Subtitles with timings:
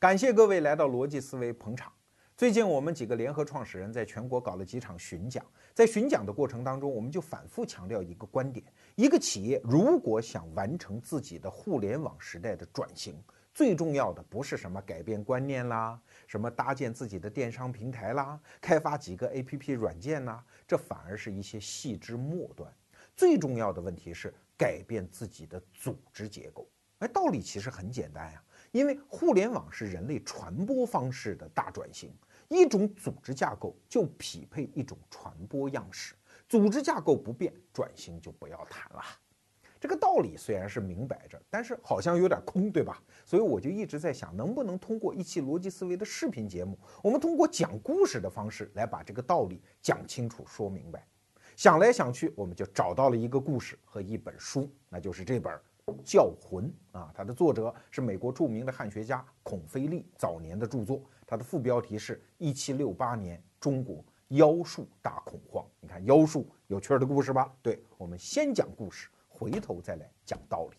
[0.00, 1.92] 感谢各位来到逻辑思维捧场。
[2.36, 8.64] 最近我们几个联合创始人在全国搞了几场巡讲，在巡讲的过程当中，我们就反复强调一个观点：
[8.94, 13.20] 一个企业如果想完成自己的互联网时代的转型，
[13.52, 22.72] 最重要的不是什么改变观念啦，什么搭建自己的电商平台啦，开发几个 APP 软件啦，这反而是一些细枝末端。
[23.16, 26.70] 最重要的问题是改变自己的组织结构。
[27.00, 28.42] 哎，道理其实很简单呀，
[28.72, 32.12] 因为互联网是人类传播方式的大转型。
[32.48, 36.14] 一种组织架构就匹配一种传播样式，
[36.48, 39.02] 组织架构不变，转型就不要谈了。
[39.78, 43.02] 这个道理虽然是明摆着，但是好像有点空，对吧？
[43.26, 51.06] 所以我就一直在想，能不能通过一期逻辑思维的视频节目，我们通过讲故事的方式来把这个道理讲清楚、说明白。
[51.54, 55.52] 想来想去，我们就找到了一个故事和一本书，那就是这本
[56.04, 56.64] 《教魂》
[56.98, 57.10] 啊。
[57.14, 61.02] 它的作者是美国著名的汉学家孔飞利早年的著作。
[61.26, 65.64] 它的副标题是“一七六八年中国妖术大恐慌”。
[65.80, 67.52] 你看妖术有趣的故事吧？
[67.62, 70.76] 对，我们先讲故事，回头再来讲道理。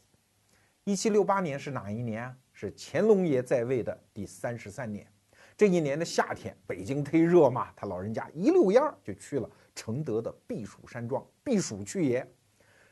[0.85, 2.35] 一七六八年是哪一年啊？
[2.51, 5.07] 是乾隆爷在位的第三十三年。
[5.55, 12.25] 这一年的夏天，北京忒热嘛，他老人家一溜烟儿就去了承德的避暑山庄避暑去也。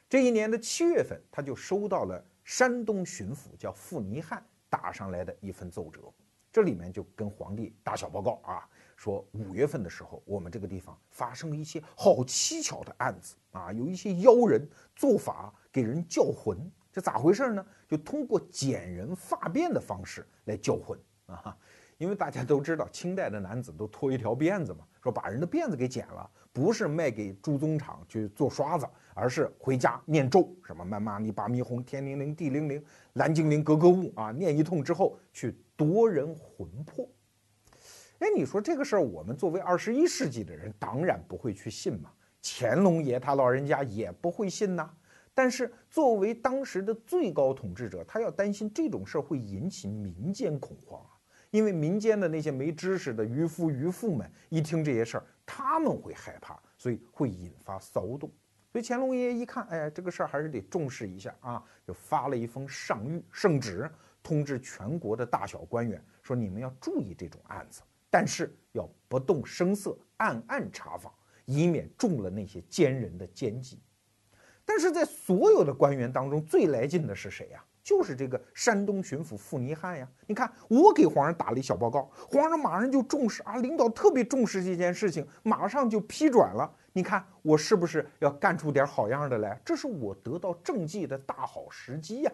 [0.09, 6.01] 这一年的七月份，他就收到了山东巡抚叫傅尼汉打上来的一份奏折。
[6.49, 16.57] 这里面就跟皇帝打小报告啊，说五月份的时候，我们这个地方发生了一些好蹊跷的案子啊，有一些妖人做法给人叫魂，
[16.91, 17.63] 这咋回事呢？
[17.85, 21.55] 就通过剪人发辫的方式来叫魂啊，
[21.97, 35.55] 因为大家都知道，清代的男子都拖一条辫子嘛，说把人的辫子给剪了，不是卖给朱宗厂去做刷子，而是回家念咒，什么曼嘛咪巴咪哄天灵灵地灵灵蓝精灵格格巫啊，念一通之后去。
[35.79, 37.07] 夺人魂魄，
[38.17, 42.09] 哎，你说这个事儿，我们作为二十一世纪的人，当然不会去信嘛。
[42.41, 44.89] 乾隆爷他老人家也不会信呐。
[45.35, 51.13] 但是作为当时的最高统治者，他要担心这种事儿会引起民间恐慌啊。
[51.51, 58.31] 因为民间的那些没知识的渔夫渔妇们一听这些事儿，他们会害怕，所以会引发骚动。
[58.71, 63.89] 所以乾隆爷爷一看，哎，这个事儿还是得重视一下啊，就发了一封上谕圣旨。
[64.23, 71.13] 通知全国的大小官员说：“你们要注意这种案子，但是要不动声色，暗暗查访，
[71.45, 73.81] 以免中了那些奸人的奸计。”
[74.65, 77.63] 但是在所有的官员当中，最来劲的是谁呀？
[77.81, 80.05] 就是这个山东巡抚傅尼汉呀！
[80.25, 86.69] 你看，我给皇上打了一小报告，皇上马上就重视啊，领导特别重视这件事情，马上就批转了。
[86.97, 89.61] 你看，我是不是要干出点好样的来？
[89.63, 92.31] 这是我得到政绩的大好时机呀！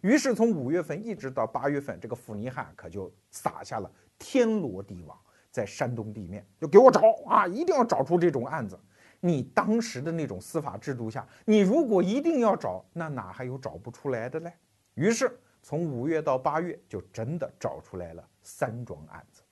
[0.00, 5.18] 于是从五月份一直到八月份，这个傅尼汉可就撒下了天罗地网，
[5.50, 8.78] 在山东地面就给我找啊，一定要找出这种案子。
[9.18, 14.52] 你当时的那种司法制度下，你如果一定要找，那哪还有找不出来的嘞？
[14.94, 19.42] 于是从五月到八月，就真的找出来了三桩案子。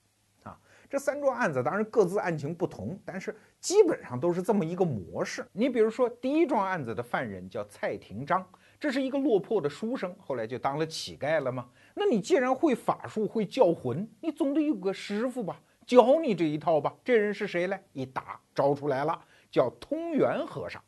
[0.43, 0.57] 啊，
[0.87, 5.43] 这三桩案子当然各自案情不同，但是基本上都是这么一个模式。
[5.51, 8.45] 你比如说第一桩案子的犯人叫蔡廷章。
[8.79, 11.67] 这是一个落魄的书生，后来就当了乞丐了吗？
[11.95, 16.93] 那你既然会法术，会叫魂，你总得有个师傅吧，教你这一套吧。
[17.03, 17.79] 这人是谁嘞？
[17.93, 20.79] 一打招出来了，叫通元和尚。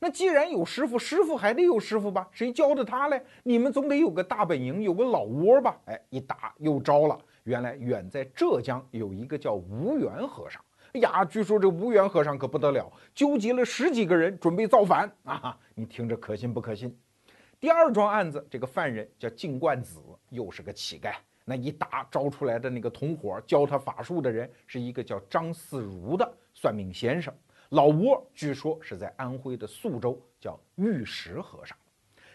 [0.00, 2.26] 那既然有师傅，师傅还得有师傅吧？
[2.32, 3.22] 谁教的他嘞？
[3.44, 5.78] 你们总得有个大本营，有个老窝吧？
[5.84, 7.16] 哎，一打又招了。
[7.44, 10.60] 原来远在浙江有一个叫无缘和尚。
[10.96, 15.54] 哎呀，据说这无缘和尚可不得了，纠集了十几个人准备造反啊！
[15.74, 16.98] 你听着可信不可信？
[17.60, 21.14] 第二桩案子，这个犯人叫净冠子，又是个乞丐。
[21.44, 27.30] 那一打招出来的那个同伙教他法术的人，是一个叫张四如的算命先生。
[27.68, 31.76] 老窝据说是在安徽的宿州，叫玉石和尚。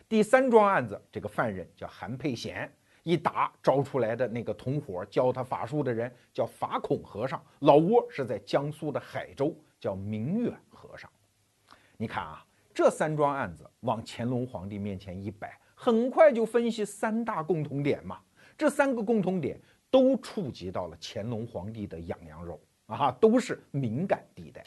[0.08, 2.72] 第三桩案子，这个犯人叫韩佩贤，
[3.04, 7.44] 一打招出来的那个同伙教他法术的人叫法孔和尚。
[7.60, 11.10] 老窝是在江苏的海州，叫明远和尚。
[11.98, 12.46] 你看啊。
[12.74, 18.22] 这三桩案子往乾隆皇帝面前一摆，很快就分析三大共同点嘛。
[18.58, 19.60] 这三个共同点
[19.90, 24.64] 都触及到了乾隆皇帝的痒痒肉啊，都是敏感地带。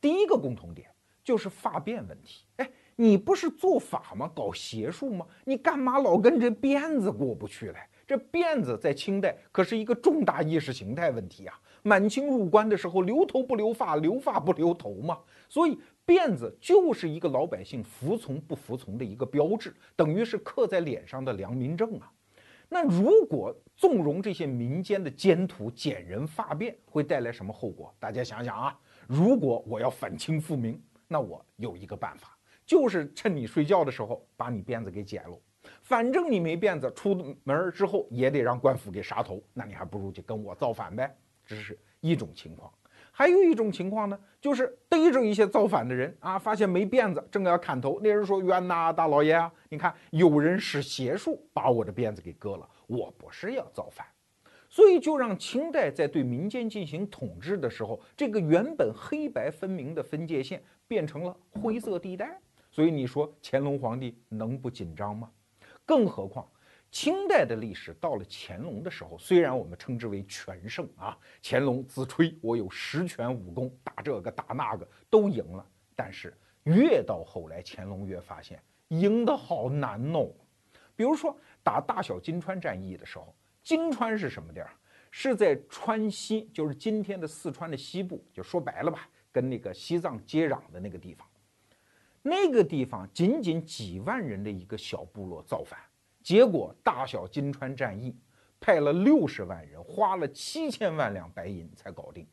[0.00, 0.90] 第一个共同点
[1.22, 2.46] 就是发辫问题。
[2.56, 2.70] 哎，
[3.02, 4.30] 你不是做法吗？
[4.32, 5.26] 搞邪术吗？
[5.44, 7.78] 你干嘛老跟这辫子过不去嘞？
[8.06, 11.60] 这辫子在清代可是一个重大意识形态问题啊。
[11.82, 15.18] 满清入关的时候，留头不留发，留发不留头嘛，
[15.48, 15.76] 所以。
[16.04, 22.10] 辫子就是一个老百姓服从不服从的一个标志，等于是刻在脸上的良民证啊。
[22.68, 27.94] 那如果纵容这些民间的奸徒剪人发辫，会带来什么后果？
[28.00, 28.76] 大家想想啊，
[29.06, 35.38] 如果我要反清复明，那我有一个办法，就是趁你睡觉的时候把你辫子给剪了。
[35.80, 41.16] 反正你没辫子，出门之后也得让官府给杀头，那你还不如就跟我造反呗。
[41.46, 42.72] 这是一种情况。
[43.14, 54.06] 还有一种情况呢，就是逮着一些造反的人啊，发现没辫子，正要砍头，那人说：“冤呐，大老爷啊，你看有人使邪术把我的辫子给割了，我不是要造反。”
[54.70, 62.40] 所以就让清代在对民间进行统治的时候，这个原本黑白分明的分界线变成了灰色地带。
[62.72, 65.30] 所以你说乾隆皇帝能不紧张吗？
[65.86, 66.48] 更何况。
[66.90, 75.66] 清代的历史到了乾隆的时候，虽然我们称之为全胜啊，乾隆自吹我有十全武功，打这个打那个都赢了，
[75.96, 80.30] 但是越到后来，乾隆越发现赢得好难哦。
[80.94, 84.70] 比如说打大小金川战役的时候，金川是什么地儿？
[85.10, 91.26] 是在川西，就是今天的四川的西部，就说白了吧，跟那个西藏接壤的那个地方。
[92.22, 95.78] 那个地方仅仅几万人的一个小部落造反。
[96.22, 98.14] 结果大小金川战役，
[98.60, 102.24] 派了六十万人，花了七千万两白银才搞定，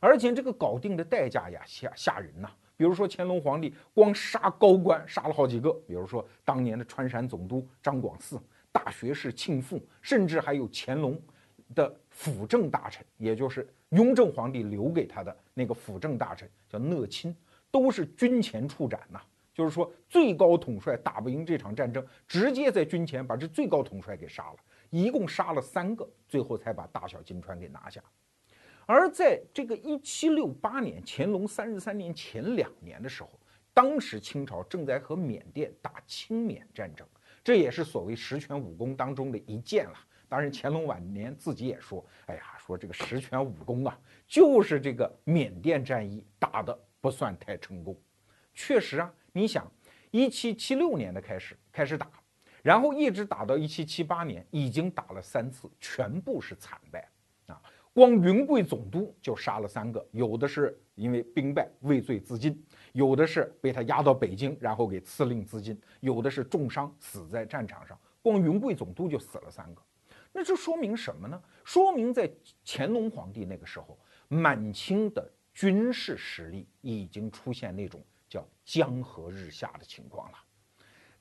[0.00, 2.50] 而且这个搞定的代价呀吓吓人呐！
[2.76, 8.38] 比如说乾隆皇帝光杀高官杀了好几个，比如说当年的川陕总督张广嗣、
[8.70, 11.18] 大学士庆父，甚至还有乾隆
[11.74, 17.34] 的辅政大臣，也就是雍正皇帝留给他的那个辅政大臣叫讷亲，
[17.70, 19.20] 都是军前处斩呐。
[19.58, 24.56] 就是说，最高统帅打不赢这场战争，直接在军前把这最高统帅给杀了，
[24.88, 28.00] 一共杀了三个，最后才把大小金川给拿下。
[28.86, 33.30] 而在这个一七六八年，乾隆三十三年前两年的时候，
[33.74, 37.04] 当时清朝正在和缅甸打清缅战争，
[37.42, 39.98] 这也是所谓十全武功当中的一件了。
[40.28, 48.00] 当然，乾隆晚年自己也说：“哎呀，说这个十全武功啊，就是这个缅甸战役打的不算太成功。”
[48.54, 49.12] 确实啊。
[49.32, 49.70] 你想，
[50.10, 52.10] 一七七六年的开始开始打，
[52.62, 57.08] 然后一直打到一七七八年，已经打了三次，全部是惨败
[57.46, 57.60] 啊！
[57.92, 67.98] 光云贵总督就杀了三个，有的是因为兵败畏罪自尽，有的是被他押到北京，然后给赐令自尽，有的是重伤死在战场上。
[68.22, 69.82] 光云贵总督就死了三个，
[70.32, 71.42] 那这说明什么呢？
[71.64, 72.30] 说明在
[72.64, 73.98] 乾隆皇帝那个时候，
[74.28, 78.00] 满清的军事实力已经出现那种。
[78.68, 80.36] 江河日下的情况了。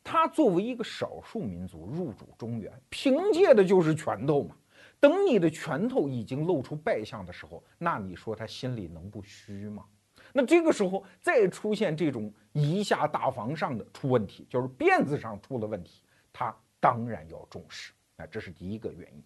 [0.03, 4.53] 他作为一个少数民族入主中原，凭借的就是拳头嘛。
[4.99, 9.85] 等你的拳头已经露出败相的时候，那你说他心里能不虚吗？
[10.33, 16.03] 那这个时候再出现这种一下大房上的出问题，就是辫子上出了问题，
[16.33, 17.93] 他当然要重视。
[18.17, 19.23] 啊，这是第一个原因。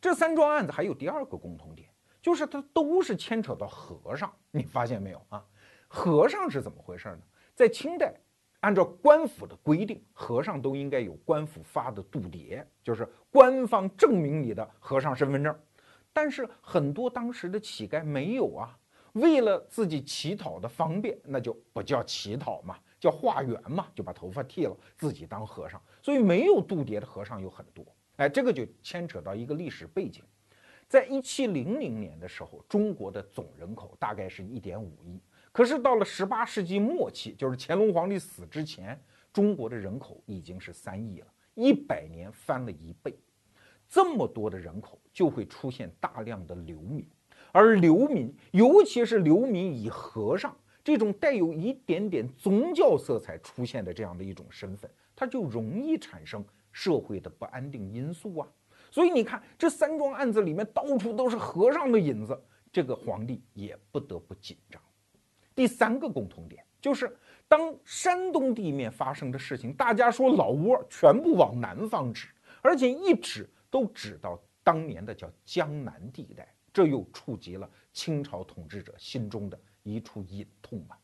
[0.00, 1.88] 这三桩案子还有第二个共同点，
[2.20, 4.34] 就是它都是牵扯到和尚。
[4.50, 5.44] 你发现没有啊？
[5.86, 7.20] 和尚是怎么回事呢？
[7.54, 8.12] 在清代，
[8.60, 15.56] 按照官府的规定，和尚都应该有官府发的度牒，就是官方证明你的和尚身份证。
[16.12, 18.76] 但是很多当时的乞丐没有啊，
[19.12, 25.80] 为了自己乞讨的方便，那就不叫乞讨嘛，叫化缘嘛，就把头发剃了，自己当和尚。
[26.02, 27.84] 所以没有度牒的和尚有很多。
[28.16, 30.22] 哎，这个就牵扯到一个历史背景，
[30.88, 35.20] 在一七零零年的时候，中国的总人口大概是一点五亿。
[35.54, 39.00] 可是到了十八世纪末期，就是乾隆皇帝死之前，
[39.32, 43.16] 中国的人口已经是三亿了，一百年翻了一倍。
[43.88, 47.06] 这么多的人口，就会出现大量的流民，
[47.52, 58.48] 而流民，尤其是流民以和尚这种带有一点点宗教色彩出现的这样的一种身份，它就容易产生社会的不安定因素啊。
[58.90, 62.36] 所以你看，这三桩案子里面到处都是和尚的影子，
[62.72, 64.82] 这个皇帝也不得不紧张。
[65.54, 67.16] 第三个共同点就是，
[67.48, 72.28] 当山东地面发生的事情，大家说老窝全部往南方指，
[72.60, 80.98] 而且一指都指到当年的叫江南地带，这又触及了清朝统治者心中的一处隐痛啊。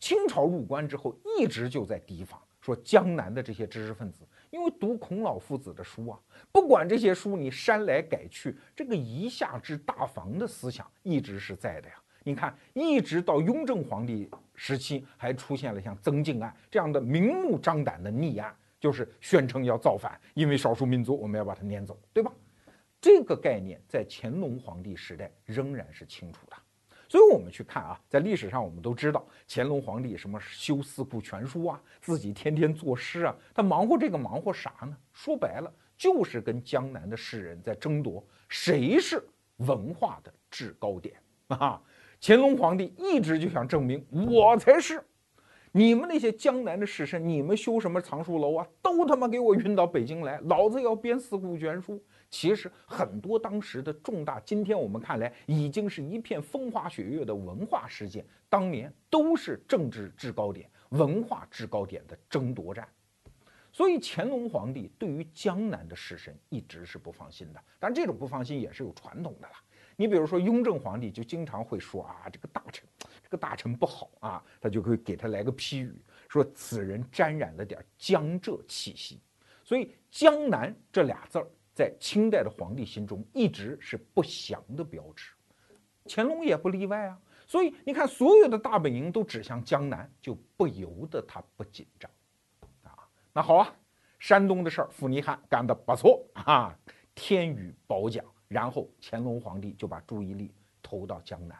[0.00, 6.18] 清朝入关之后，一直就在提防，说江南的这些知识分子，因为读孔老夫子的书啊，
[6.50, 11.94] 不管这些书你删来改去，这个夷夏之大防的思想一直是在的呀。
[12.26, 22.32] 你看，一直到雍正皇帝时期，还出现了像曾静案这样的明目张胆的逆案，就是宣称要造反，因为少数民族，我们要把它撵走，对吧？
[22.98, 26.56] 这个概念在乾隆皇帝时代仍然是清楚的。
[27.06, 34.96] 所以，我们去看啊，在历史上我们都知道，乾隆皇帝什么修四库全书啊，自己天天作诗啊，他忙活这个忙活啥呢？
[35.12, 39.22] 说白了，就是跟江南的士人在争夺谁是
[39.58, 41.14] 文化的制高点
[41.48, 41.80] 啊！
[42.20, 45.02] 乾隆皇帝一直就想证明我才是。
[45.76, 48.64] 你们那些江南的士绅，你们修什么藏书楼啊？
[48.80, 52.00] 都他妈给我运到北京来，老子要编四库全书。
[52.30, 62.86] 其实很多当时的重大，今天我们看来已经是一片风花雪月的文化事件，当年都是政治制高点、文化制高点的争夺战。
[63.72, 67.60] 所以乾隆皇帝对于江南的士绅一直是不放心的。
[67.80, 69.54] 但这种不放心也是有传统的了。
[69.96, 72.86] 你比如说雍正皇帝就经常会说啊，这个大臣。
[73.22, 75.94] 这个大臣不好啊，他就会给他来个批语，
[76.28, 79.20] 说此人沾染了点江浙气息。
[79.64, 85.32] 所以江南这俩字儿在清代的皇帝心中一直是不祥的标志，
[86.06, 87.18] 乾隆也不例外啊。
[87.46, 92.10] 所以你看，所有的大本营都指向江南，就不由得他不紧张
[92.82, 93.08] 啊。
[93.32, 93.74] 那好啊，
[94.18, 96.78] 山东的事儿，傅尼汉干得不错啊，
[97.14, 98.24] 天宇褒奖。
[98.48, 101.56] 然后乾隆皇帝就把注意力投到江南。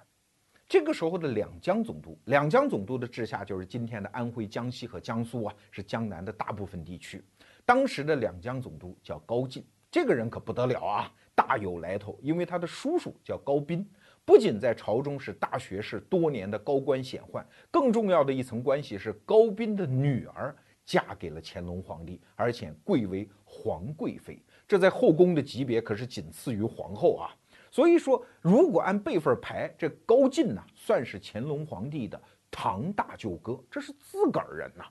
[0.67, 7.23] 这个时候的两江总督，两江总督的治下就是今天的安徽、江西和江苏啊，是江南的大部分地区。
[7.67, 12.19] 当时的两江总督叫高进，这个人可不得了啊，大有来头。
[12.23, 13.87] 因为他的叔叔叫高斌，
[14.25, 27.31] 不仅在朝中是大学士，多年的高官显宦，更重要的一层关系是高斌的女儿嫁给了乾隆皇帝，而且贵为皇贵妃，这在后宫的级别可是仅次于皇后啊。
[27.71, 34.85] 所以说，如果按辈分排，这高进呢算是乾隆皇帝的堂大舅哥，这是自个儿人呐。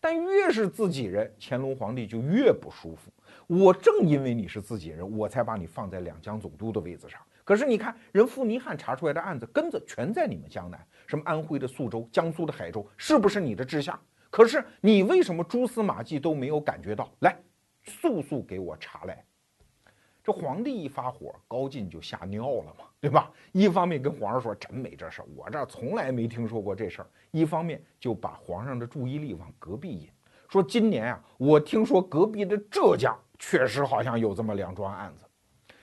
[0.00, 3.10] 但越是自己人，乾隆皇帝就越不舒服。
[3.48, 7.20] 我正因为你是自己人，我才把你放在两江总督的位子上。
[7.42, 13.98] 可是你看，人傅尼汉查出来的案子，根子全在你们江南，什么安徽的宿州、江苏的海州，是不是你的治下？
[14.30, 17.10] 可是你为什么蛛丝马迹都没有感觉到？
[17.20, 17.36] 来，
[17.88, 19.24] 速速给我查来。
[20.22, 23.32] 这皇帝一发火，高进就吓尿了嘛，对吧？
[23.52, 30.10] 一方面跟皇上说真没这事儿，我这从来没听说过这事儿；一方面就把皇上的注意力往隔壁引，
[30.50, 35.24] 说今年啊，我听说隔壁的浙江确实好像有这么两桩案子。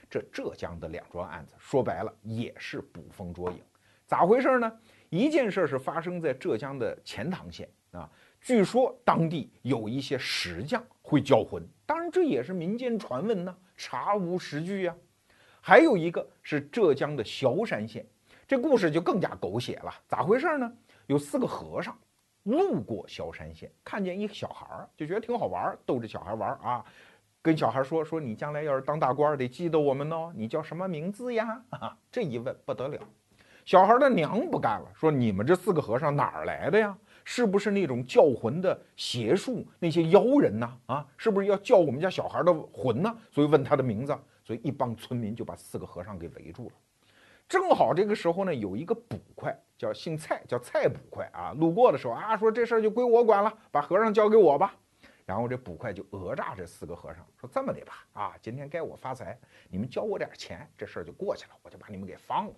[0.08, 3.58] 这浙江的两桩案子，说白了也是捕风捉影。
[4.06, 4.72] 咋回事呢？
[5.10, 8.08] 一件事儿是发生在浙江的钱塘县啊，
[8.40, 13.56] 据说当地有一些石匠会叫魂，当然这也是民间传闻呢。
[13.78, 14.96] 查无实据呀，
[15.62, 18.04] 还有一个是浙江的萧山县，
[18.48, 19.94] 这故事就更加狗血了。
[20.08, 20.72] 咋回事呢？
[21.06, 21.96] 有四个和尚
[22.44, 26.84] 路过萧山县，看见一个小孩儿，就觉得挺好玩，逗着小孩玩啊，
[27.44, 30.34] 跟小孩说说你将来要是当大官，得记得我们哦。
[30.36, 31.62] 你叫什么名字呀？
[31.70, 33.00] 啊，这一问不得了，
[33.64, 36.98] 小孩的娘不干了，说你们这四个和尚哪儿来的呀？
[37.26, 39.66] 是不是那种叫魂的邪术？
[39.80, 40.80] 那些妖人呢？
[40.86, 43.14] 啊，是不是要叫我们家小孩的魂呢？
[43.32, 46.72] 所以问他的名字，所以一帮村民就把四个和尚给围住了。
[47.50, 54.76] 正好这个时候呢，有一个捕快叫姓蔡，叫蔡捕快啊，路过的时候啊，说这事儿就归我管了，把和尚交给我吧。
[55.26, 59.36] 然后这捕快就讹诈这四个和尚，说这么的吧，啊，今天该我发财，
[59.70, 62.54] 你们交我点钱，这事儿就过去了，我就把你们给放了。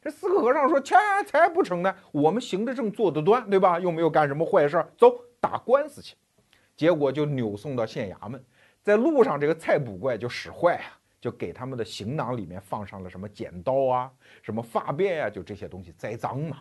[0.00, 0.94] 这四个和尚说：“切，
[1.26, 1.94] 才不成呢！
[2.12, 3.80] 我们行得正，坐得端，对吧？
[3.80, 6.16] 又没有干什么坏事，走打官司去。”
[6.76, 8.42] 结果就扭送到县衙门，
[8.82, 14.08] 在路上，这个蔡捕怪就使坏啊，就给他们的行囊里面放上了什么剪刀啊、
[14.40, 16.58] 什么发辫呀，就这些东西栽赃嘛。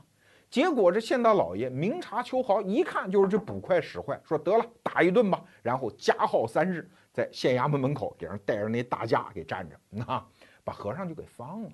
[0.50, 5.44] 结果这县大老爷明察秋毫，一看就是这捕快使坏，说得了，打一顿吧。
[5.62, 10.26] 然后加号三日，在县衙门门口给人带着那大架给站着，那
[10.64, 11.72] 把和尚就给放了，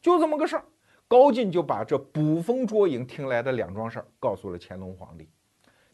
[0.00, 0.64] 就这么个事儿。
[1.14, 5.28] 高进就把这捕风捉影听来的两桩事儿告诉了乾隆皇帝。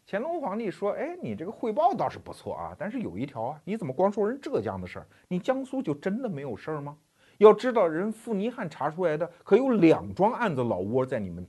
[0.07, 5.07] 乾隆皇帝说：“哎，你这个汇报倒是不错啊，但是有一条啊，你怎么光说人浙江的事儿？
[5.27, 6.97] 你江苏就真的没有事儿吗？
[7.37, 11.47] 要知道，人傅尼汉查出来的可有两桩案子，老窝在你们，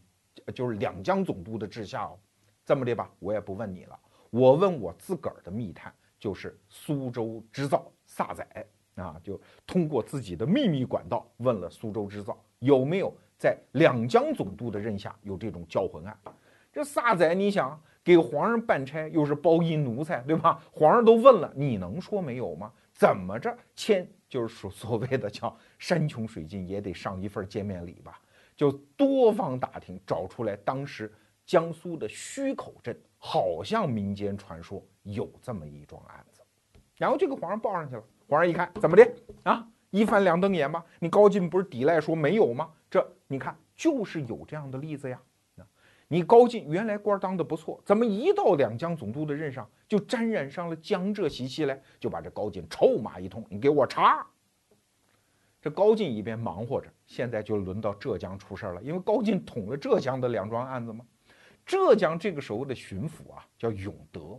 [0.54, 2.18] 就是两江总督的治下哦。
[2.66, 3.98] 这么的吧，我也不问你了，
[4.28, 8.46] 我问我自个儿的密探，就是苏州织造萨仔
[8.96, 13.10] 啊，就通过自己的秘密管道问了苏州织造有没有。”
[13.42, 16.16] 在两江总督的任下有这种教魂案，
[16.72, 20.62] 这萨仔，你想给皇上办差，又是包衣奴才，对吧？
[20.70, 22.70] 皇上都问了，你能说没有吗？
[22.92, 28.16] 怎么着签就是所所谓的叫山穷水尽也得上一份见面礼吧？
[28.54, 31.12] 就多方打听，找出来当时
[31.44, 36.42] 江苏的虚口镇，好像民间传说有这么一桩案子，
[36.94, 38.04] 然后就给皇上报上去了。
[38.28, 39.66] 皇上一看，怎么的啊？
[39.90, 40.84] 一翻两瞪眼吧？
[41.00, 42.70] 你高进不是抵赖说没有吗？
[43.32, 45.18] 你看，就是有这样的例子呀。
[46.06, 51.80] 你高进原来官当的不错，怎么一到两江总督的任上就沾染上了江浙习气嘞？
[51.98, 54.26] 就把这高进臭骂一通，你给我查。
[55.58, 61.02] 这高进一边忙活着，现在就轮到浙江出事了，因为高进捅了浙江的两桩案子嘛。
[61.64, 64.38] 浙江这个时候的巡抚啊叫永德，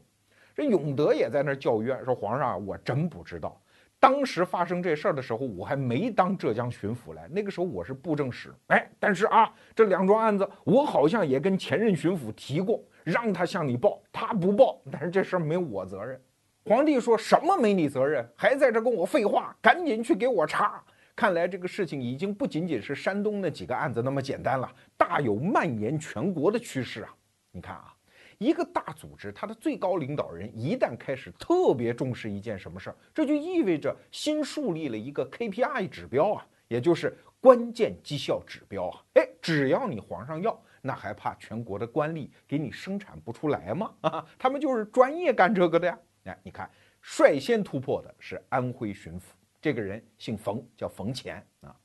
[0.54, 3.60] 这永德也在那儿叫冤，说皇上，我真不知道，
[4.04, 8.54] 当时发生这事儿的时候，我还没当浙江巡抚来，那个时候我是布政使。
[8.68, 16.22] 哎，但是啊，这两桩案子我好像也跟前任巡抚提过，让他向你报，他不报，但是这事儿没我责任。
[16.66, 20.84] 皇帝说什么没你责任，还在这跟我废话，赶紧去给我查。
[21.16, 27.16] 看来这个事情已经不仅仅是山东那几个案子那么简单了，大有蔓延全国的趋势啊！
[27.54, 27.94] 你看啊，
[28.38, 39.04] 一个大组织，它的最高领导人一旦开始特别重视一件什么事儿，这就意味着新树立了一个 KPI 指标啊，也就是关键绩效指标啊。
[39.14, 43.94] 哎，只要你皇上要，那还怕全国的官吏给你生产不出来吗？
[44.02, 46.00] 啊，他们就是专业干这个的呀。
[46.26, 46.70] 哎，你看，
[47.02, 49.24] 率先突破的是安徽巡抚。
[49.62, 51.76] 这个人姓冯，叫冯乾啊。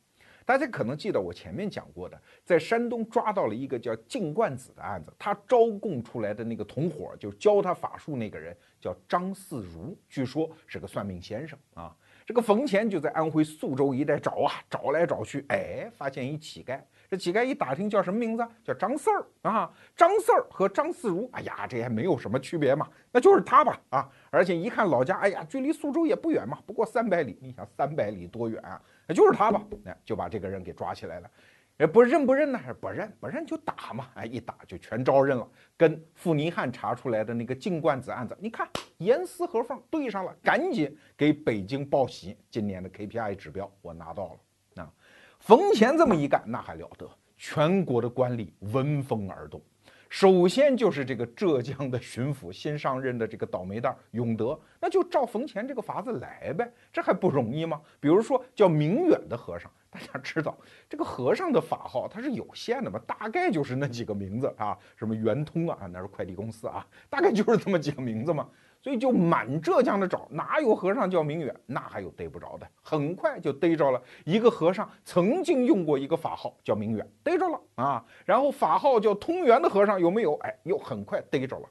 [0.48, 11.94] 大家可能记得我前面讲过的，在山东抓到了一个叫净冠子的案子，他招供出来的那个同伙，就教他法术那个人叫张四如，据说是个算命先生啊。
[12.24, 16.80] 这个冯乾就在安徽宿州一带找啊，找来找去，哎，发现一乞丐。
[17.10, 18.42] 这乞丐一打听叫什么名字？
[18.64, 19.70] 叫张四儿啊。
[19.94, 24.10] 张四儿和张四如，哎呀，这还没有什么区别嘛，那就是他吧啊。
[24.30, 27.36] 而且一看老家，哎呀，距离宿州也不远嘛，不过三百里。
[27.42, 28.80] 你想三百里多远啊？
[29.08, 29.64] 那就是他吧？
[29.82, 31.30] 那就把这个人给抓起来了。
[31.78, 32.58] 哎，不认不认呢？
[32.58, 34.08] 还是不认，不认就打嘛。
[34.14, 35.48] 哎，一打就全招认了。
[35.76, 42.36] 跟傅尼汉查出来的那个净罐子案子，你看严丝合缝对上了，赶紧给北京报喜。
[42.50, 44.82] 今年的 KPI 指标我拿到了。
[44.82, 44.92] 啊
[45.40, 47.08] 冯乾这么一干，那还了得！
[47.36, 49.62] 全国的官吏闻风而动。
[50.08, 57.80] 首先就是这个浙江的巡抚新上任的这个倒霉蛋永德，那就照冯乾这个法子来呗，这还不容易吗？
[58.00, 60.56] 比如说叫明远的和尚，大家知道
[60.88, 68.48] 这个和尚的法号他是有限的嘛，大概就是那几个名字啊，什么圆通啊，那是快递公司啊，大概就是这么几个名字嘛。
[68.88, 71.54] 所以就满浙江的找，哪有和尚叫明远？
[71.66, 72.66] 那还有逮不着的。
[72.80, 78.02] 很快就逮着了一个和尚，曾经用过一个法号叫明远，逮着了啊。
[78.24, 80.38] 然后法号叫通元的和尚有没有？
[80.38, 81.68] 哎，又很快逮着了。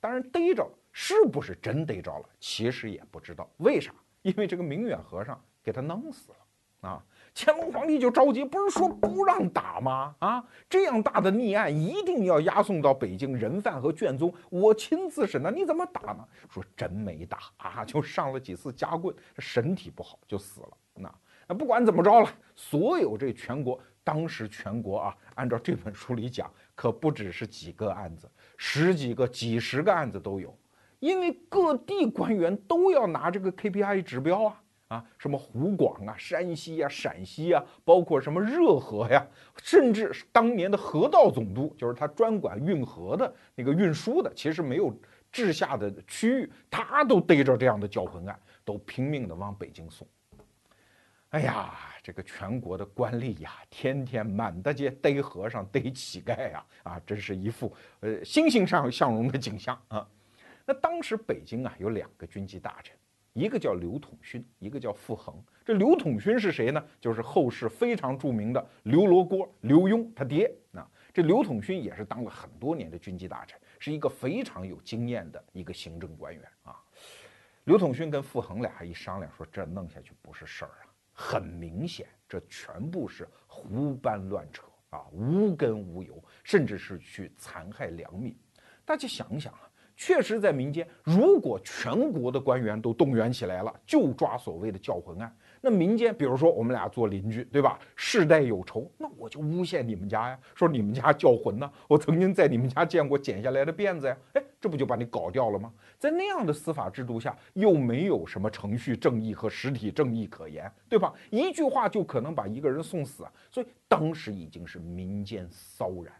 [0.00, 2.24] 当然逮着了，是不是真逮着了？
[2.40, 3.46] 其实也不知道。
[3.58, 3.92] 为啥？
[4.22, 7.04] 因为这个明远和尚给他弄死了啊。
[7.38, 10.16] 乾隆皇帝就着急，不是说不让打吗？
[10.20, 16.26] 啊，这样大的逆案一定要押送到北京，人犯和卷宗我亲自审呢，你怎么打呢？
[16.48, 20.70] 说真没打啊， 就上了几次夹棍，身体不好就死了。
[20.94, 21.14] 那
[21.46, 30.58] 那不管怎么着了，所有这全国当时全国啊，按照这本书里讲，可不只是几个案子，十几个、几十个案子都有，
[31.00, 34.62] 因为各地官员都要拿这个 KPI 指标啊。
[34.88, 44.96] 啊，什么湖广啊、山西啊、陕西啊，包括什么热河呀，甚至当年的河道总督，就是他专管运河的那个运输的，其实没有
[45.32, 50.06] 治下的区域，他都逮着这样的教魂案，都拼命的往北京送。
[51.30, 60.08] 哎呀，这个全国的官吏呀，天天满大街逮和尚、逮乞丐呀，啊，真是一副呃欣欣向向荣的景象啊。
[60.64, 62.96] 那当时北京啊，有两个军机大臣。
[63.36, 65.36] 一个叫刘统勋，一个叫傅恒。
[65.62, 66.82] 这刘统勋是谁呢？
[66.98, 70.50] 就是后世非常著名的刘罗锅刘墉他爹。
[70.72, 76.82] 啊，这刘统勋也是当了很多年的军机大臣，是一个非常有经验的一个行政官员啊。
[77.64, 88.34] 刘统勋跟傅恒俩一商量，说这弄下去不是事儿啊，很明显这全部是胡搬乱扯啊，无根无由，甚至是去残害良民。
[88.86, 89.70] 大家想想啊。
[89.96, 97.78] 确实，在民间，如果全国的官员都动员起来了，就抓所谓的教魂案，那民间，比如说我们俩做邻居，对吧？
[97.96, 105.72] 世代有仇，那我就诬陷你们家呀，说你们家叫魂呢，我曾经在你们家见过剪下来的辫子呀，哎，这不就把你搞掉了吗？
[105.98, 111.12] 在那样的司法制度下，又没有什么程序正义和实体正义可言，对吧？
[111.30, 116.12] 一句话就可能把一个人送死，所以当时已经是民间骚然。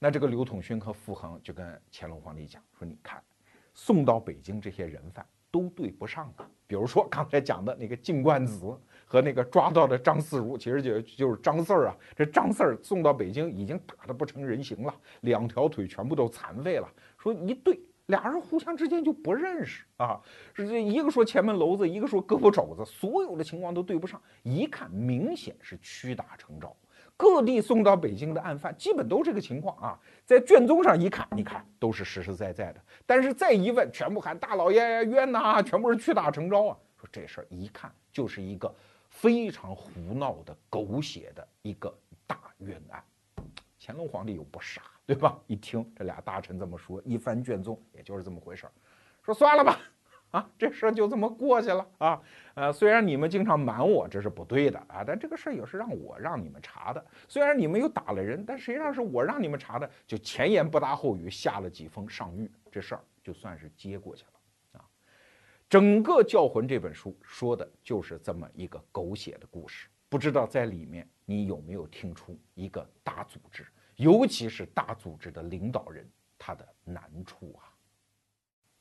[0.00, 3.20] 那这个刘统勋和傅恒就跟乾隆皇帝讲说：“你看，
[3.74, 6.48] 送到北京这些人犯都对不上啊。
[6.68, 11.96] 比如说刚才讲的那个净冠子和那个抓到的张四如，其实就就是张四儿啊。
[12.14, 16.88] 这张四儿送到北京已经打得不成人形了，两条腿全部都残废了。
[17.16, 20.20] 说一对，俩人互相之间就不认识啊。
[20.54, 24.22] 是这一个说前门楼子，一个说胳膊肘子，所有的情况都对不上。
[24.44, 26.76] 一看，明显是屈打成招。”
[27.18, 32.80] 各地送到北京的案犯基本都这个情况啊，在卷宗上一看，你看都是实实在在的。
[33.04, 36.78] 但是再一问，全部喊大老爷冤呐，全部是屈打成招啊。
[36.96, 38.72] 说这事儿一看就是一个
[39.10, 41.92] 非常胡闹的、狗血的一个
[42.24, 43.02] 大冤案。
[43.80, 45.36] 乾隆皇帝又不傻，对吧？
[45.48, 48.72] 一听这俩大臣这么说，一翻卷宗，也就是这么回事儿。
[49.24, 49.80] 说算了吧。
[50.30, 52.20] 啊，这事儿就这么过去了啊！
[52.52, 57.02] 呃，虽然你们经常瞒我，这是不对的啊，但这个事儿也是让我让你们查的。
[57.26, 64.84] 虽然你们又打了人，但实际上是我让你们查的，就前言不搭后语下了几封上谕，这事儿就算是接过去了啊。
[65.66, 76.06] 整个《教魂》这本书说的就是这么一个狗血的故事，不知道在里面你有没有听出一个大组织，尤其是大组织的领导人
[76.38, 77.67] 他的难处啊。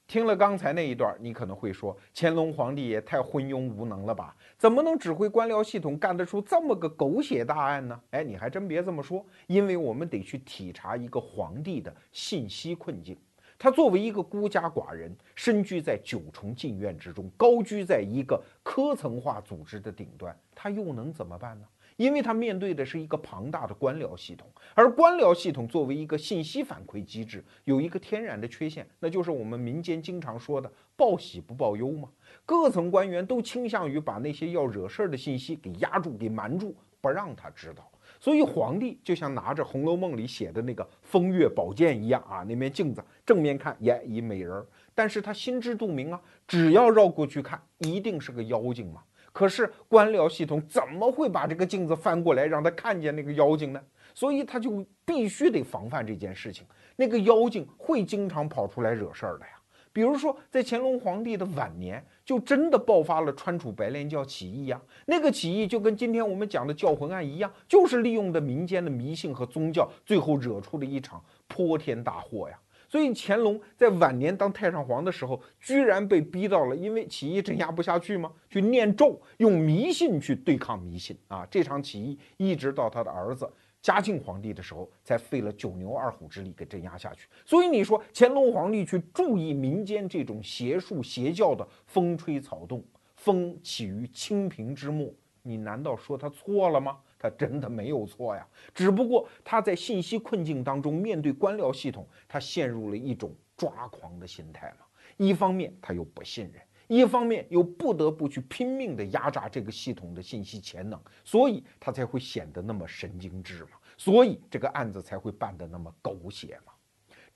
[0.08, 4.34] 听了刚才那一段，你可能会说，乾隆皇帝也太昏庸无能了吧？
[4.58, 8.00] 怎么能指挥官僚系统干得出这么个狗血大案呢？
[8.12, 13.18] 哎，你还真别这么说，因为我们得去体察一个皇帝的信息困境。
[13.60, 21.68] 他作为一个孤家寡人，身居在九重禁院之中，高居在一个科层化组织的顶端，他又能怎么办呢？
[21.98, 32.08] 因为他面对的是一个庞大的官僚系统，而官僚系统作为一个信息反馈机制，有一个天然的缺陷，那就是我们民间经常说的“报喜不报忧”嘛。
[32.46, 37.90] 各层官员都倾向于把那些要惹事儿的信息给压住、给瞒住，不让他知道。
[38.20, 49.04] 所以皇帝就像拿着《红楼梦》里写的那个风月宝剑一样啊，那面镜子正面看，耶，一美人儿，但是他心知肚明啊，只要绕过去看，一定是个妖精嘛。
[49.38, 53.80] 可是官僚系统怎么会把这个镜子翻过来让他看见那个妖精呢？
[54.16, 56.66] 所以他就必须得防范这件事情。
[56.96, 59.52] 那个妖精会经常跑出来惹事儿的呀。
[59.94, 64.82] 比如说，在乾隆皇帝的晚年，就真的爆发了川楚白莲教起义呀。
[65.06, 72.60] 那个起义就跟今天我们讲的教魂案一样，就是利用的民间的迷信和宗教，最后惹出了一场泼天大祸呀。
[72.88, 78.32] 所以乾隆在晚年当太上皇的时候，居然被逼到了，因为起义镇压不下去吗？
[78.50, 81.46] 去念咒，用迷信去对抗迷信啊！
[81.52, 87.28] 这场起义一直到他的儿子嘉靖皇帝的时候，才费了九牛二虎之力给镇压下去。
[87.46, 92.84] 所以你说乾隆皇帝去注意民间这种邪术邪教的风吹草动，
[93.16, 96.98] 风起于清平之末，你难道说他错了吗？
[97.20, 104.86] 他真的没有错呀，只不过他在信息困境当中，面对官僚系统，他陷入了一种抓狂的心态嘛。
[105.18, 113.72] 一方面他又不信任，一方面又不得不去拼命的压榨这个系统的信息潜能，所以他才会显得那么神经质嘛。
[113.98, 116.74] 所以这个案子才会办得那么狗血嘛。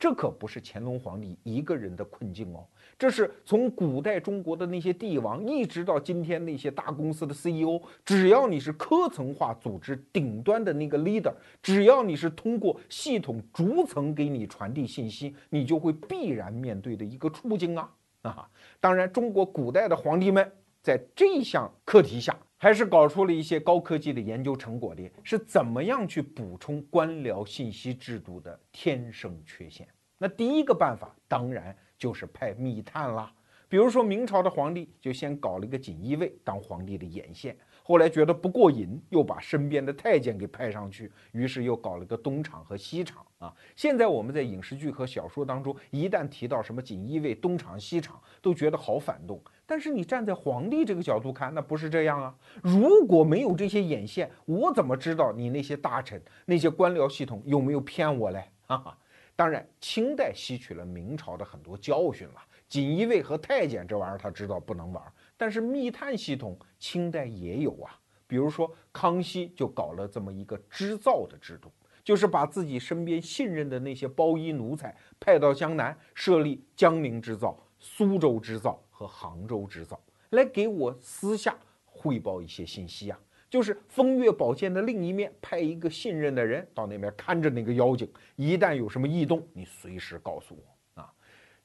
[0.01, 2.65] 这可不是乾隆皇帝一个人的困境哦，
[2.97, 17.87] 这是从古代中国的那些帝王，一直到今天那些大公司的 CEO，只要你是科层化组织顶端的那个 leader，只要你是通过系统逐层给你传递信息，你就会必然面对的一个处境啊
[18.23, 18.49] 啊！
[18.79, 29.87] 当然，中国古代的皇帝们在这项课题下，还是搞出了一些高科技的研究成果的，是怎么样去补充官僚信息制度的天生缺陷？
[30.19, 33.33] 那第一个办法当然就是派密探啦。
[33.67, 43.51] 比如说明朝的皇帝就先搞了一个锦衣卫当皇帝的眼线，后来觉得不过瘾，又把身边的太监给派上去，于是又搞了个东厂和西厂啊。
[43.75, 49.41] 现在我们在影视剧和小说当中，一旦提到什么锦衣卫、东厂、西厂，都觉得好反动。
[49.71, 52.35] 但是你站在皇帝这个角度看，那不是这样啊。
[52.61, 58.51] 如果没有这些眼线，我怎么知道你那些大臣、那些官僚系统有没有骗我嘞？
[58.67, 58.97] 哈哈。
[59.33, 62.33] 当然，清代吸取了明朝的很多教训了。
[62.67, 65.01] 锦衣卫和太监这玩意儿他知道不能玩，
[65.37, 67.97] 但是密探系统清代也有啊。
[68.27, 71.71] 比如说康熙就搞了这么一个织造的制度，
[72.03, 83.19] 就是把自己身边信任的那些包衣奴才派到江南，设立江宁织造、苏州织造和杭州织造，来给我私下汇报一些信息啊。
[83.49, 91.11] 就是风月宝剑的另一面，派一个信任的人到那边看着那个妖精，一旦有什么异动，你随时告诉我啊。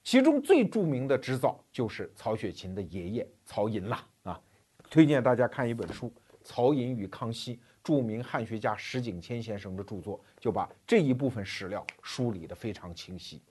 [0.02, 4.40] 其中最著名的织造就是曹雪芹的爷爷曹寅啦啊。
[4.88, 6.08] 推荐大家看一本书
[6.42, 13.42] 《曹寅与康熙》，著名汉学家石景谦先生的著作，就把这一部分史料梳理得非常清晰。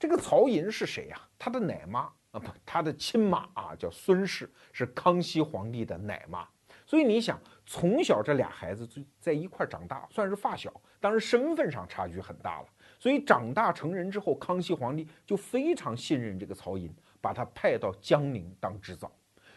[0.00, 1.20] 这个曹寅是谁呀？
[1.38, 6.44] 他的奶妈啊，不，他的亲妈啊，叫孙氏，是康熙皇帝的奶妈。
[6.84, 12.66] 所以你想，从小这俩孩子就在一块长大，算是发小，当然身份上差距很大了。
[12.98, 19.10] 所以长大成人之后，康熙皇帝就非常信任这个曹寅，把他派到江宁当织造。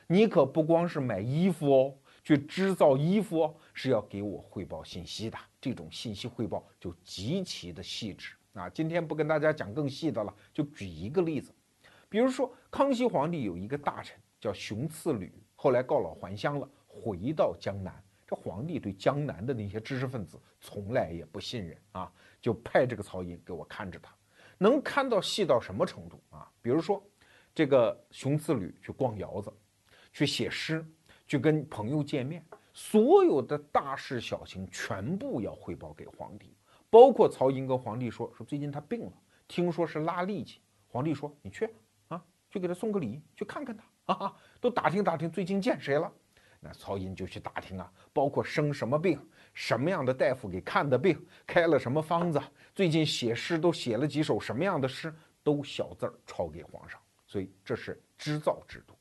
[0.05, 5.37] 你可不光是买衣服哦，去织造衣服哦，是要给我汇报信息的。
[5.59, 8.69] 这种信息汇报就极其的细致啊。
[8.69, 11.51] 今天不跟大家讲更细的了，就举一个例子，
[12.09, 17.93] 比如说康熙皇帝有一个大臣叫熊赐履，后来告老还乡了，回到江南。
[18.25, 24.13] 这皇帝对江南的那些知识分子从来也不信任啊，就派这个曹寅给我看着他，
[24.57, 26.51] 能看到细到什么程度啊？
[26.61, 27.01] 比如说，
[27.55, 29.49] 这个熊赐履去逛窑子，
[30.11, 30.85] 去写诗，
[31.25, 36.53] 去跟朋友见面，所有的大事小情全部要汇报给皇帝，
[36.89, 39.13] 包括曹寅跟皇帝说说最近他病了，
[39.47, 41.69] 听说是拉痢疾，皇帝说你去
[42.49, 46.11] 去给他送个礼，去看看他，哈哈，都打听打听最近见谁了。
[46.59, 49.19] 那曹寅就去打听啊，包括生什么病，
[49.53, 52.41] 什么样的大夫给看的病，开了什么方子，
[52.73, 56.99] 最近写诗都写了几首什么样的诗，都小字儿抄给皇上。
[57.27, 58.95] 所以这是织造制度。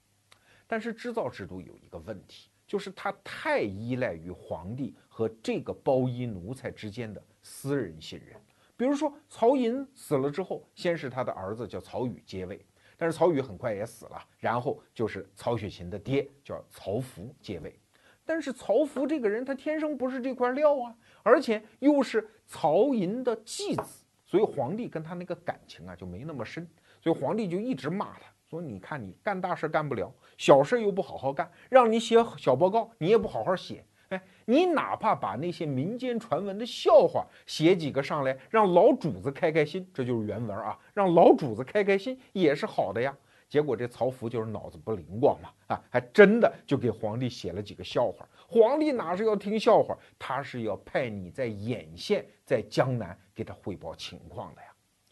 [0.67, 8.39] 但是织造制度有一个问题，就是它太依赖于皇帝和这个包衣奴才之间的私人信任。
[8.77, 12.67] 比如说曹寅死了之后，先是他的儿子叫曹宇接位。
[12.97, 17.79] 但是曹宇很快也死了，然后就是曹雪芹的爹叫曹福接位。
[18.25, 26.69] 但是曹福这个人他天生不是这块料啊，而且又是曹寅的继子，所以皇帝跟他那个感情啊就没那么深。
[27.01, 43.17] 所以皇帝就一直骂他说：“你看你干大事干不了，小事又不好好干，让你写小报告你也不好好写。”哎，你哪怕把那些民间传闻的笑话写几个上来，让老主子开开心，这就是原文啊，让老主子开开心也是好的呀。
[43.49, 48.29] 结果这曹福就是脑子不灵光嘛，啊，还真的就给皇帝写了几个笑话。
[48.49, 54.63] 皇帝哪是要听笑话，他是要派你在眼线，在江南给他汇报情况的。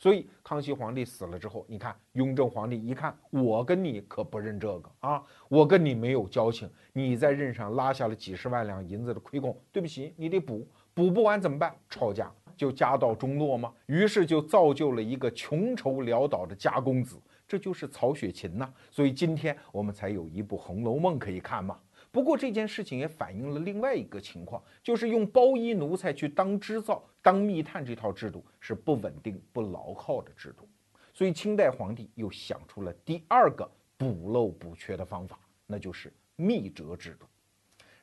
[0.04, 11.74] 所以康熙皇帝死了之后，你看雍正皇帝一看，我跟你可不认这个啊，我跟你没有交情，你在任上拉下了几十万两银子的亏空，对不起，你得补，补不完怎么办？
[11.88, 13.72] 抄家，就家道中落吗？
[13.86, 18.70] 于是就造就了一个穷愁潦倒的家公子，这就是曹雪芹呐。
[18.90, 21.78] 所以今天我们才有一部《红楼梦》可以看嘛。
[22.14, 30.64] 不过这件事情也反映了另外一个情况，就是用包衣奴才去当织造、当密探这套制度是不稳定、不牢靠的制度。
[31.12, 37.26] 所以清代皇帝又想出了第二个补漏补缺的方法，那就是密折制度。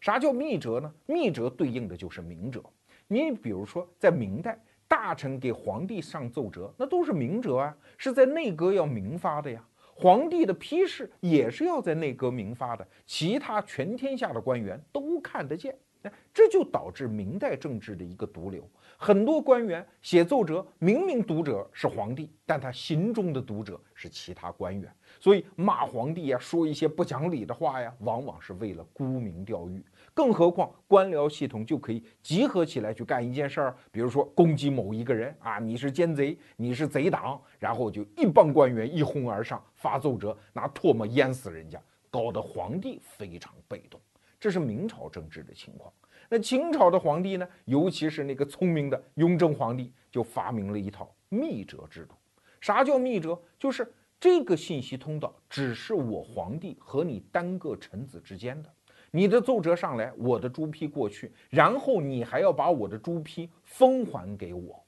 [0.01, 0.93] 啥叫密折呢？
[1.05, 2.61] 密折对应的就是明折。
[3.07, 9.65] 你比如说，在明代，大臣给皇帝上奏折，那都是明折啊，是在内阁要明发的呀。
[10.01, 15.77] 皇帝的批示也是要在内阁明发的，其他全天下的官员都看得见。
[16.01, 18.67] 哎，这就导致明代政治的一个毒瘤。
[18.97, 29.85] 很多官员写奏折，明明读者是皇帝，但他心中的读者是其他官员，所以骂皇帝呀，说一些不讲理的话呀，往往是为了沽名钓誉。
[30.15, 41.79] 更何况官僚系统就可以集合起来去干一件事儿，比如说攻击某一个人啊，你是奸贼，你是贼党，然后就一帮官员一哄而上发奏折，拿唾沫淹死人家，
[42.09, 44.01] 搞得皇帝非常被动。
[44.39, 45.93] 这是明朝政治的情况。
[46.27, 52.15] 那清朝的皇帝呢，尤其是那个聪明的雍正皇帝，就发明了一套密折制度。
[52.59, 53.39] 啥叫密折？
[53.59, 58.71] 就是这个信息通道只是我皇帝和你单个臣子之间的。
[59.09, 64.79] 你的奏折上来，我的朱批过去，然后你还要把我的朱批封还给我，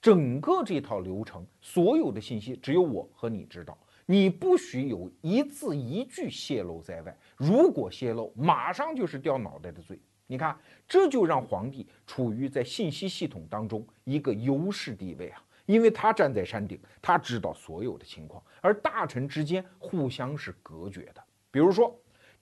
[0.00, 7.18] 整个这套流程，所有的信息只有我和你知道，你不许有一字一句泄露在外。
[7.36, 9.98] 如果泄露，马上就是掉脑袋的罪。
[10.28, 21.22] 你看，这就让皇帝处于在信息系统当中一个优势地位啊，因为他站在山顶，他知道所有的情况，而大臣之间互相是隔绝的。
[21.50, 21.94] 比如说。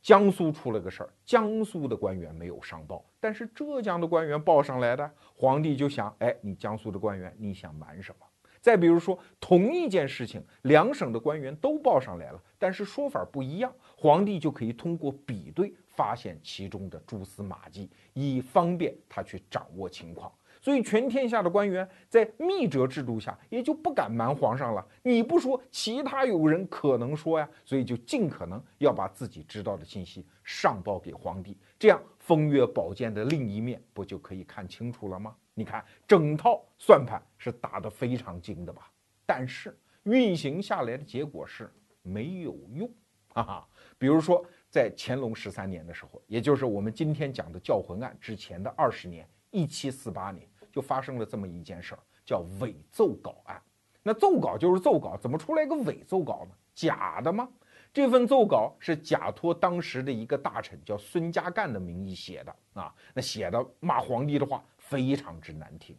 [0.03, 8.27] 江苏出了个事儿，江苏的官员没有上报，但是浙江的官员报上来的，皇帝就想，哎，你江苏的官员，你想瞒什么？
[8.61, 20.31] 再比如说，同一件事情，两省的官员都报上来了，但是说法不一样，皇帝就可以通过比对发现其中的蛛丝马迹，以方便他去掌握情况。
[20.65, 24.83] 所以，全天下的官员在密折制度下也就不敢瞒皇上了。
[25.03, 27.47] 你不说，其他有人可能说呀。
[27.67, 35.37] 所以就尽可能要把自己知道的信息上报给皇帝，这样风月宝剑的另一面不就可以看清楚了吗？
[35.53, 38.91] 你看，整套算盘是打得非常精的吧？
[39.27, 42.91] 但是运行下来的结果是没有用，
[43.35, 43.69] 哈哈。
[43.99, 50.49] 比如说，在乾隆十三年的时候，也就是我们今天讲的教魂案之前的二十年，一七四八年。
[50.75, 53.63] 就发生了这么一件事儿，叫伪奏稿案。
[54.03, 56.55] 那奏稿就是奏稿，怎么出来一个伪奏稿呢？
[56.75, 57.49] 假的吗？
[57.93, 65.97] 这份奏稿是假托当时的一个大臣叫孙家淦的名义写的啊，那写的骂皇帝的话非常之难听。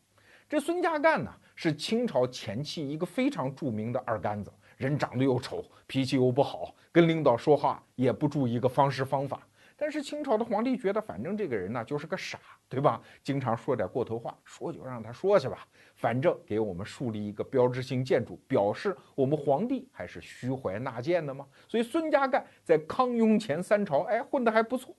[0.49, 9.39] 这孙家淦呢是清朝前期一个非常著名的二杆子，人长得又丑，脾气又不好，跟领导说话也不注意一个方式方法。
[9.77, 13.01] 但是清朝的皇帝觉得，反正这个人呢就是个傻，对吧？
[13.21, 21.45] 经常说点过头话，说就让他说去吧，反正给我们树立一个标志性建筑，表示我们皇帝还是虚怀纳谏的嘛。
[21.67, 24.95] 所以孙家淦在康雍乾三朝，哎，混得还不错。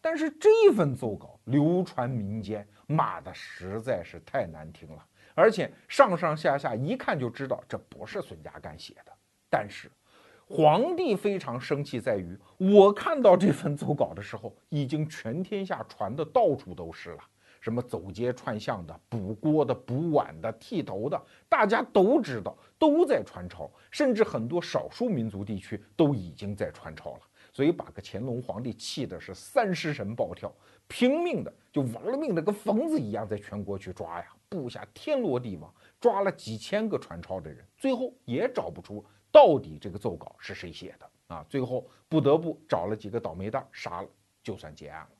[0.00, 9.12] 但是这份奏稿流传民间，骂的实在是太难听了，而且上上下下一看就知道这不是孙家淦写的。
[9.50, 9.90] 但是。
[10.52, 17.18] 皇帝非常生气，在于我看到这份奏稿的时候，已经全天下传的到处都是了，
[17.60, 27.20] 什么走街串巷的、补锅的、补碗的、剃头的，大家都知道，都在传抄，甚至很多少数民族地区都已经在传抄了。
[27.52, 30.52] 所以把个乾隆皇帝气的是三尸神暴跳，
[30.88, 39.04] 拼命的就玩了命的跟疯子一样，在全国去抓呀，布下天罗地网，抓了几千个传抄的人，最后也找不出。
[39.32, 41.46] 到底这个奏稿是谁写的啊？
[41.48, 44.08] 最后不得不找了几个倒霉蛋杀了，
[44.42, 45.10] 就算结案了。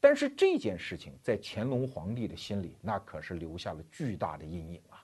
[0.00, 5.02] 但是这件事情在乾隆皇帝的心里，那可是留下了巨大的阴影啊。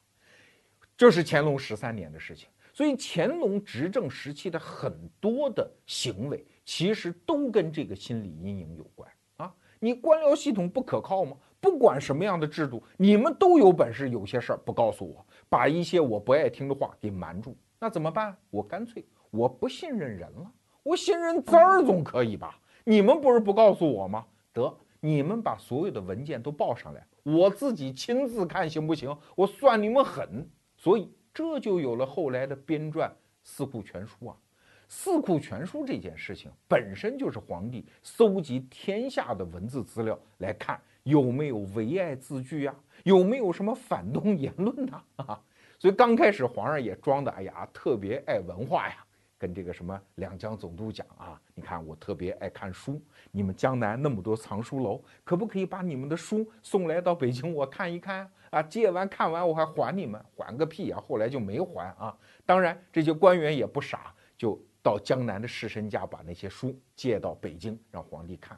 [0.97, 9.53] 这是乾隆十三年的事情，所以乾隆执政时期的很多的行为，其实都跟这个心理阴影有关啊。
[9.81, 11.37] 你官僚系统不可靠吗？
[11.61, 17.57] 不管什么样的制度，你们都有本事，有些事儿不告诉我，把一些我不爱听的话给瞒住。
[17.83, 18.37] 那怎么办？
[18.51, 20.53] 我干脆我不信任人了，
[20.85, 22.61] 我信任字儿总可以吧？
[22.85, 24.25] 你们不是不告诉我吗？
[24.53, 29.13] 得，你们把所有的文件都报上来，我自己亲自看行不行？
[29.35, 33.09] 我算你们狠，所以这就有了后来的编撰
[33.43, 34.37] 《四库全书》啊。
[34.87, 45.03] 《四库全书》这件事情本身就是皇帝搜集天下的文字资料来看有没有唯爱字句啊，有没有什么反动言论呐？
[45.17, 45.43] 啊。
[45.83, 49.05] 所以刚开始皇上也装的，哎呀，特别爱文化呀，
[49.37, 58.63] 跟这个什么两江总督讲啊，你看我特别爱看书，你们江南那么多藏书楼，可不可以把你们的书送来到北京我看一看啊？
[58.63, 61.01] 借完看完我还还你们，还个屁啊！
[61.01, 62.17] 后来就没还啊。
[62.47, 68.57] 当然这些官员也不傻，就到江南的士绅家把那些书借到北京让皇帝看。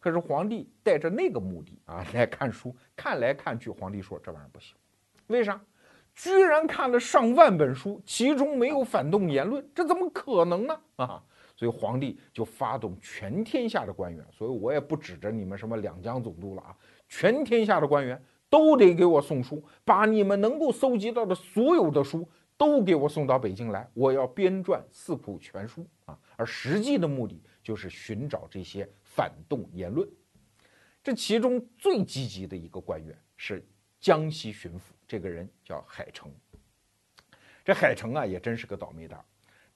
[0.00, 4.74] 可是皇帝带着那个目的啊 来看书，看来看去，皇帝说这玩意儿不行，
[5.26, 5.60] 为啥？
[6.14, 10.80] 居然看了上万本书，其中没有反动言论，这怎么可能呢？
[10.96, 11.22] 啊！
[11.56, 16.76] 所以皇帝就发动全天下的官员，所以我也不指着你们什么两江总督了啊，
[17.08, 18.20] 全天下的官员
[18.50, 26.18] 都得给我送书，把你们能够搜集到的所有的书都给我送到北京来，我要编撰《四库全书》啊！
[26.36, 30.08] 而实际的目的就是寻找这些反动言论。
[31.02, 33.66] 这其中最积极的一个官员是。
[34.02, 34.80] 江西巡抚
[35.12, 36.32] 这个人叫海城，
[37.62, 39.22] 这海城啊也真是个倒霉蛋，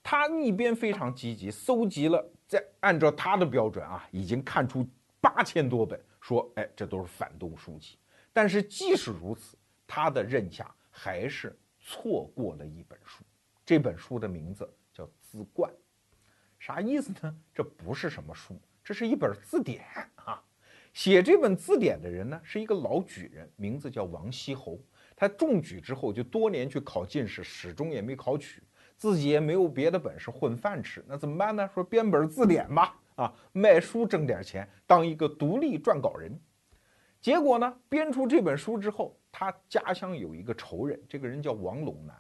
[0.03, 4.89] 他一边非常积极，搜集了，在按照他的标准啊，已经看出
[5.21, 7.99] 八千多本，说哎这都是反动书籍。
[8.33, 13.23] 但是即使如此，他的任下还是错过了一本书，
[13.63, 15.71] 这本书的名字叫《字冠》，
[16.59, 17.39] 啥意思呢？
[17.53, 20.43] 这不是什么书，这是一本字典啊。
[20.95, 24.81] 写这本字典的人呢，是一个老举人，名字叫王锡侯。
[25.17, 28.63] 他中举之后，就多年去考进士，始终也没考取，
[28.99, 31.69] 自己也没有别的本事混饭吃，那怎么办呢？
[31.73, 36.39] 说编本字典吧，啊，卖书挣点钱，当一个独立撰稿人。
[37.19, 42.15] 结果呢，编出这本书之后，他家乡有一个仇人，这个人叫王陇南，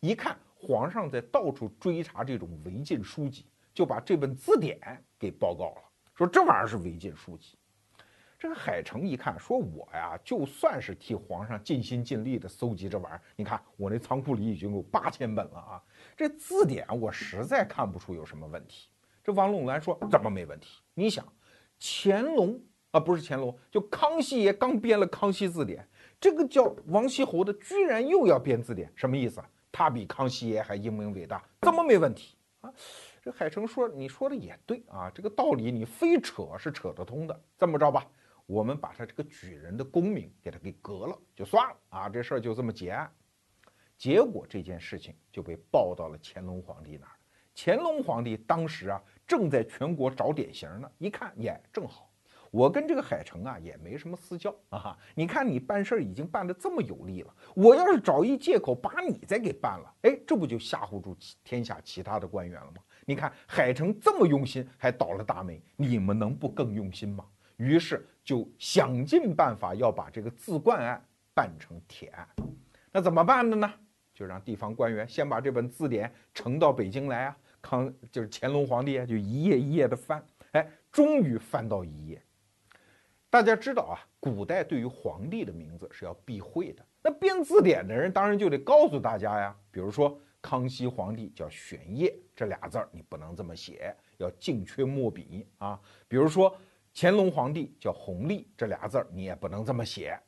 [0.00, 4.78] 一看皇上在到处追查这种违禁书籍，就把这本字典
[5.18, 5.82] 给报告了，
[6.16, 7.56] 说这玩意儿是违禁书籍。
[8.40, 15.82] 这个海城一看，说我呀，就算是替皇上尽心尽力的搜集这玩意儿，你看我那仓库里已经有八千本了啊，
[16.16, 18.88] 这字典我实在看不出有什么问题。
[19.22, 20.80] 这王陇南说怎么没问题？
[20.94, 21.22] 你想，
[21.78, 22.58] 乾隆
[22.92, 25.82] 啊，不是乾隆，就康熙爷刚编了《康熙字典》，
[26.18, 29.44] 这个叫王锡侯的居然又要编字典，什么意思？
[29.70, 32.72] 他比康熙爷还英明伟大，怎么没问题啊？
[33.22, 37.38] 这海城说，你说的也对啊，这个道理你非扯是扯得通的。
[37.58, 38.06] 这么着吧。
[38.50, 43.08] 我们把他这个举人的功名给他给革了，就算了啊，这事儿就这么结案。
[43.96, 47.12] 结果这件事情就被报到了乾隆皇帝那儿。
[47.54, 52.10] 乾隆皇帝当时啊，正在全国找典型呢，一看，耶，正好，
[52.50, 54.98] 我跟这个海城啊也没什么私交啊。
[55.14, 62.82] 你看你办事儿已经办得这么有力了，我要是找一借口把你再给办了，哎，这不就吓唬住天下其他的官员了吗？
[63.06, 67.24] 你看海城这么用心，还倒了大霉，你们能不更用心吗？
[67.56, 71.04] 于是就想尽办法要把这个自冠案
[71.34, 72.28] 办成铁案。
[72.92, 73.68] 那怎么办的呢？
[74.14, 77.36] 就让地方官员先把这本字典呈到北京来啊。
[77.60, 82.22] 康就是乾隆皇帝啊，就一页一页的翻，哎，终于翻到一页。
[83.28, 86.86] 大家知道啊，古代对于皇帝的名字是要避讳的。
[87.02, 95.80] 那编字典的人当然就得告诉大家呀，比如说康熙皇帝叫玄烨，这俩字儿你不能这么写，要净缺墨笔啊。
[96.06, 96.56] 比如说
[96.94, 100.18] 乾隆皇帝叫弘历，这俩字儿你也不能这么写。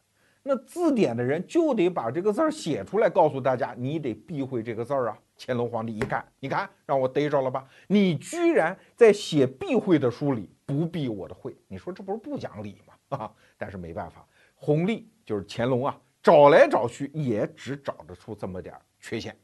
[0.45, 5.19] 那字典的人就得把这个字儿写出来，告诉大家，你得避讳这个字儿啊。
[5.39, 7.67] 乾隆皇帝一看，你看让我逮着了吧？
[7.87, 12.95] 你居然在写避讳的书里不避我的讳，你说这不是不讲理吗？
[13.19, 13.33] 啊！
[13.59, 19.37] 但是没办法，弘历就是乾隆啊，找来找去也只找得出这么点缺陷，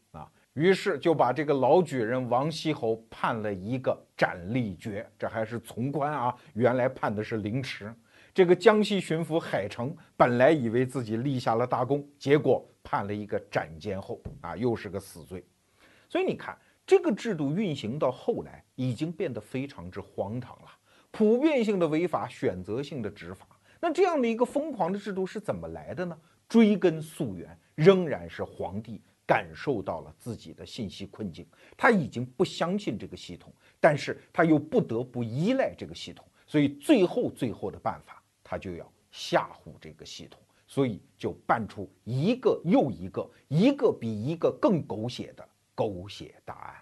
[0.58, 7.94] 于是就把这个老举人王锡侯判了一个斩立决，这还是从宽啊，原来判的是凌迟。
[8.34, 15.44] 这个江西巡抚海城本来以为自己立下了大功，结果判了一个斩监候啊，又是个死罪。
[16.08, 20.68] 所以你看，这个制度运行到后来，已经变得非常之荒唐了。
[21.12, 23.46] 普遍性的违法，选择性的执法，
[23.80, 26.18] 那这样的一个疯狂的制度是怎么来的呢？
[26.48, 38.22] 追根溯源，仍然是皇帝感受到了自己的信息困境，他已经不相信这个系统，但是他又不得不依赖这个系统，所以最后最后的办法。
[38.42, 46.74] 他就要吓唬这个系统，所以就办出一个又一个，一个比一个更狗血的狗血答案。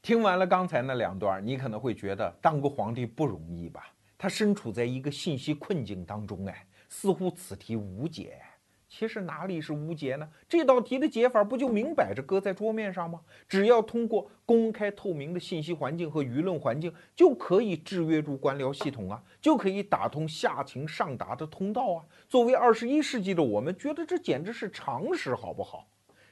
[0.00, 3.92] 听完了刚才那两段，你可能会觉得当个皇帝不容易吧？
[4.16, 8.40] 他身处在一个信息困境当中，哎，似乎此题无解。
[8.88, 10.28] 其实哪里是无解呢？
[10.48, 13.20] 这道题的解法不就明摆着搁在桌面上吗？
[13.46, 22.04] 只要通过公开透明的信息环境和舆论环境，就可以制约住官僚系统啊，就可以打通下情上达的通道啊。
[22.28, 25.86] 作为二十一世纪的我们，觉得这简直是常识，好不好？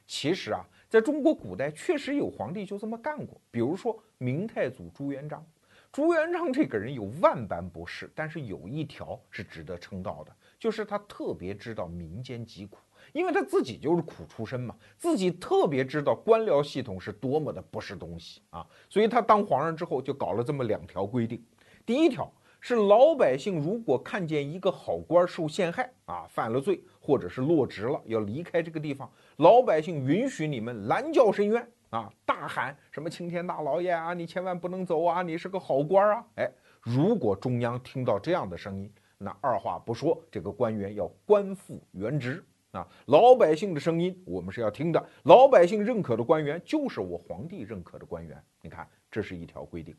[0.06, 5.44] 其实啊，在中国古代确实有皇帝就这么干过，比如说明太祖朱元璋。
[5.92, 10.32] 朱元璋这个人有万般不是，但是有一条是值得称道的。
[10.58, 12.78] 就是他特别知道民间疾苦，
[13.12, 21.44] 因为他自己就是苦出身嘛，自己特别知道官僚系统是多么的不是东西啊，所以他当皇上之后就搞了这么两条规定。
[21.84, 36.24] 第一条是老百姓如果看见一个好官受陷害啊，犯了罪或者是落职了要离开这个地方，老百姓允许你们拦轿申冤啊，大喊什么青天大老爷啊，你千万不能走啊，你是个好官啊。
[36.36, 38.92] 哎，如果中央听到这样的声音。
[39.18, 42.86] 那二话不说，这个官员要官复原职啊！
[43.06, 48.36] 老百姓的声音我们是要听的，老百姓认可的官员就是我皇帝认可的官员。
[48.60, 49.96] 你看，这是一条规定。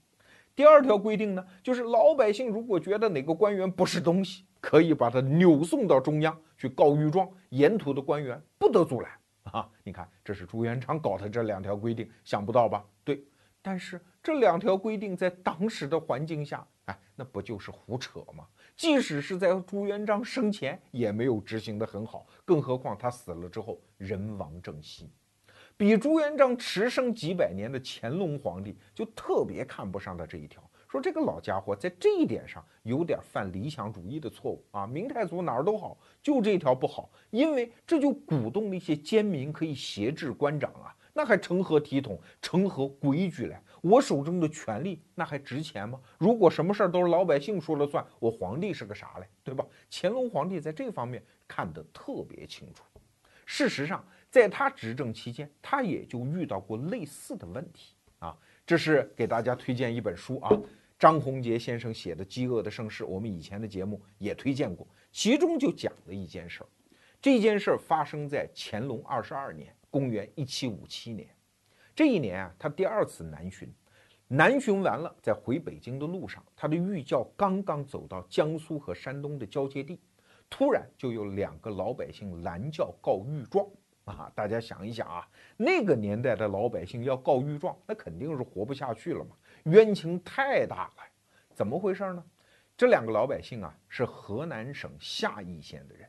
[0.55, 9.11] 第二条规定呢，就是老百姓如果觉得哪个官员不是东西，可以把他扭送到中央去告御状，沿途的官员不得阻拦
[9.53, 9.69] 啊！
[9.83, 12.85] 你看，这是朱元璋搞的这两条规定，想不到吧？
[13.03, 13.23] 对，
[13.61, 18.45] 但是这两条规定在当时的环境下，哎，那不就是胡扯吗？
[18.75, 25.09] 即使是在朱元璋生前也没有执行得很好，更何况他死了之后人亡政息。
[25.75, 34.87] 比朱元璋迟生几百年的乾隆皇帝就特别看不上他这一条，说这个老家伙在这一点上有点犯理想主义的错误啊。
[34.87, 40.95] 明太祖哪儿都好，就这条不好，因为这就鼓动那些奸民可以挟制官长啊。
[41.13, 43.59] 那还成何体统，成何规矩嘞？
[43.81, 45.99] 我手中的权力那还值钱吗？
[46.19, 49.27] 如果什么事儿都是老百姓说了算，我皇帝是个啥嘞？
[49.43, 49.65] 对吧？
[49.89, 52.83] 乾隆皇帝在这方面看得特别清楚。
[53.47, 58.37] 事实上，在他执政期间，他也就遇到过类似的问题啊。
[58.67, 60.51] 这是给大家推荐一本书啊，
[60.99, 66.67] 张宏杰先生写的《饥饿的盛世》，我们以前的节目也推荐过，其中就讲了一件事儿。
[67.21, 69.73] 这件事儿发生在乾隆二十二年。
[69.89, 71.25] 公元一七五七年，
[71.95, 73.73] 这一年啊，他第二次南巡，
[74.27, 79.97] 南巡完了，在回北京的路上，他的御轿刚刚走到江苏和山东的交界地，
[80.49, 83.65] 突然就有两个老百姓拦轿告御状
[84.13, 84.31] 啊！
[84.35, 91.03] 大家想一想啊，那个年代的老百姓要告御状，那肯定是活不下去了嘛，冤情太大了。
[91.53, 92.23] 怎么回事呢？
[92.75, 96.07] 这两个老百姓啊，是河南省夏邑县的人。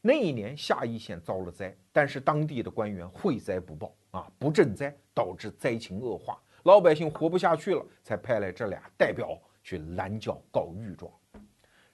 [0.00, 11.10] 那一年夏邑县遭了灾，但是当地的官员会灾不报啊，不赈灾，导致灾情恶化，老百姓活不下去了，才派来这俩代表去拦轿告御状。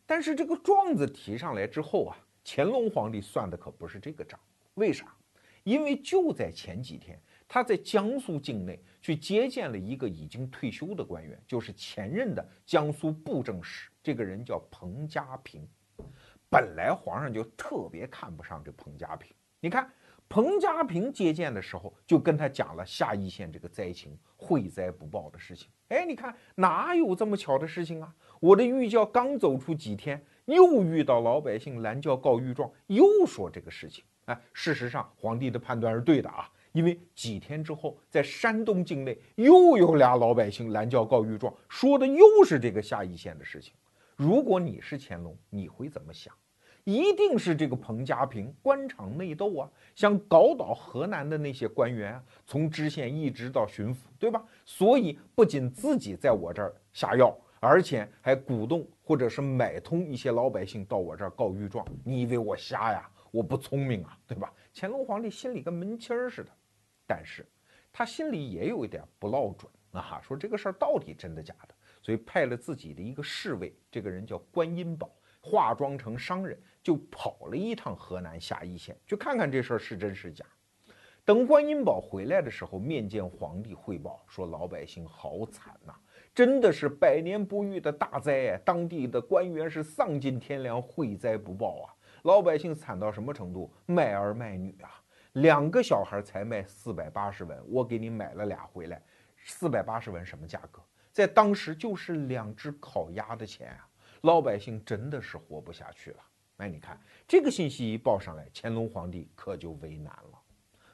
[0.04, 4.38] 但是这个状子提上来之后啊，乾隆皇帝算的可不是这个账。
[4.74, 5.06] 为啥？
[5.64, 15.66] 因为就在前几天，他在江苏境内去接见了一个已经退休的官员，就是前任的江苏布政使，这个人叫彭家平。
[16.50, 19.90] 本来皇上就特别看不上这彭家平，你看
[20.28, 25.68] 彭家平接见的时候就跟他讲了夏邑县这个灾情会灾不报的事情。
[25.88, 28.14] 哎，你看哪有这么巧的事情啊？
[28.40, 34.04] 我的御教刚走出几天，又遇到老百姓拦轿告御状，又说这个事情。
[34.26, 36.50] 哎，事实上皇帝的判断是对的啊。
[36.72, 43.74] 因为几天之后，在山东境内又有俩老百姓拦轿告御状，说的又是这个夏邑县的事情。
[44.16, 46.32] 如果你是乾隆，你会怎么想？
[46.84, 54.42] 一定是这个彭家平官场内斗啊，想搞倒河南的那些官员啊，从知县一直到巡抚，对吧？
[54.64, 61.86] 所以不仅自己在我这儿下药，而且还鼓动或者是买通一些老百姓到我这儿告御状。
[62.02, 63.08] 你以为我瞎呀？
[63.32, 64.52] 我不聪明啊，对吧？
[64.72, 66.50] 乾隆皇帝心里跟门清儿似的。
[67.06, 67.44] 但是，
[67.90, 75.10] 他心里也有一点不落准啊，说这个事儿到底真的假的，所以派了自己的一个侍卫，这个人叫关音宝，
[75.40, 80.44] 化妆成商人，就跑了一趟河南夏邑县，去看看这事儿是真是假。
[81.24, 85.94] 等关音宝回来的时候，面见皇帝汇报说，老百姓好惨呐，
[86.34, 95.02] 真的是百年不遇的大灾，当地的官员是丧尽天良，惠灾不报啊，老百姓惨到什么程度，卖儿卖女啊。
[95.34, 99.02] 两个小孩才卖四百八十文，我给你买了俩回来，
[99.44, 100.82] 四百八十文什么价格？
[101.10, 103.88] 在当时就是两只烤鸭的钱啊！
[104.22, 106.18] 老百姓真的是活不下去了。
[106.58, 110.38] 哎，你看这个信息一报上来，乾隆皇帝可就为难了。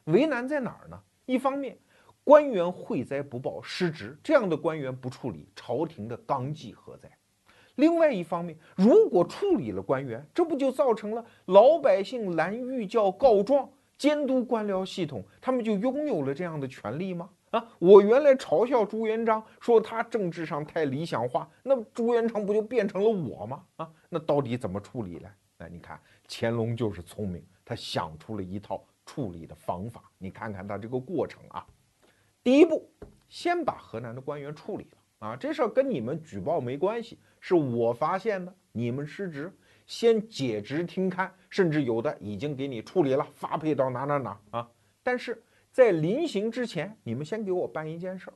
[0.05, 1.03] 为难在哪儿呢？
[1.27, 1.77] 一方面，
[2.25, 7.11] 官员会灾不报，失职，这样的官员不处理，朝廷的纲纪何在？
[7.79, 13.69] 另外一方面，如果处理了官员，这不就造成了老百姓拦御轿告状？
[13.97, 17.31] 监督官僚系统，他们就拥有了这样的权利吗？
[17.51, 23.65] 啊，我原来嘲笑朱元璋，说他政治上太理想化，那朱元璋不就变成了我吗？
[23.77, 25.29] 啊，那到底怎么处理呢？
[25.59, 30.03] 哎，你看乾隆就是聪明，他想出了一套处理的方法。
[30.19, 31.65] 你看看他这个过程啊，
[32.43, 32.91] 第一步，
[33.29, 39.53] 先把河南的官员处理了啊，这事儿跟你们举报没关系，是我发现的，你们失职。
[39.87, 44.69] 先解职听勘，甚至有的已经给你处理了，发配到哪哪哪啊！
[45.03, 48.35] 但是在临行之前，你们先给我办一件事儿：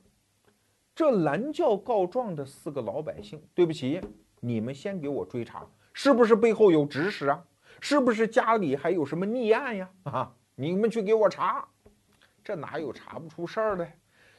[0.95, 4.01] 这拦轿告状的四个老百姓，对不起，
[4.39, 7.45] 你们先给我追查，是不是背后有指使啊？
[7.79, 9.89] 是不是家里还有什么逆案呀？
[10.05, 11.67] 啊，你们去给我查，
[12.43, 13.87] 这哪有查不出事儿的？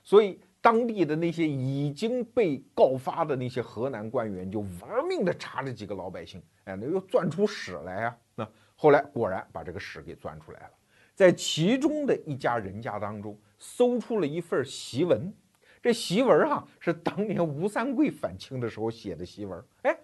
[0.03, 0.41] 所以。
[0.65, 8.17] 当地的那些已经被告发的那些河南官员就玩命的查这几个老百姓，哎，那又钻出屎来呀！
[8.35, 10.71] 那后来果然把这个屎给钻出来了，
[11.15, 15.31] 在其中的一家人家当中搜出了一份檄文，
[15.83, 19.95] 这檄文啊是当年吴三桂反清的时候写的檄文，哎，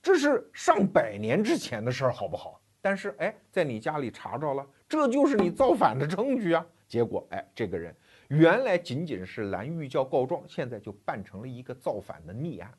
[0.00, 2.58] 这是上百年之前的事儿，好不好？
[2.80, 6.66] 但是哎，在你家里查着了，这就是你造反的证据啊！
[6.88, 7.94] 结果哎，这个人。
[8.28, 12.72] 原来仅仅是蓝玉教告状，现在就办成了一个造反的逆案，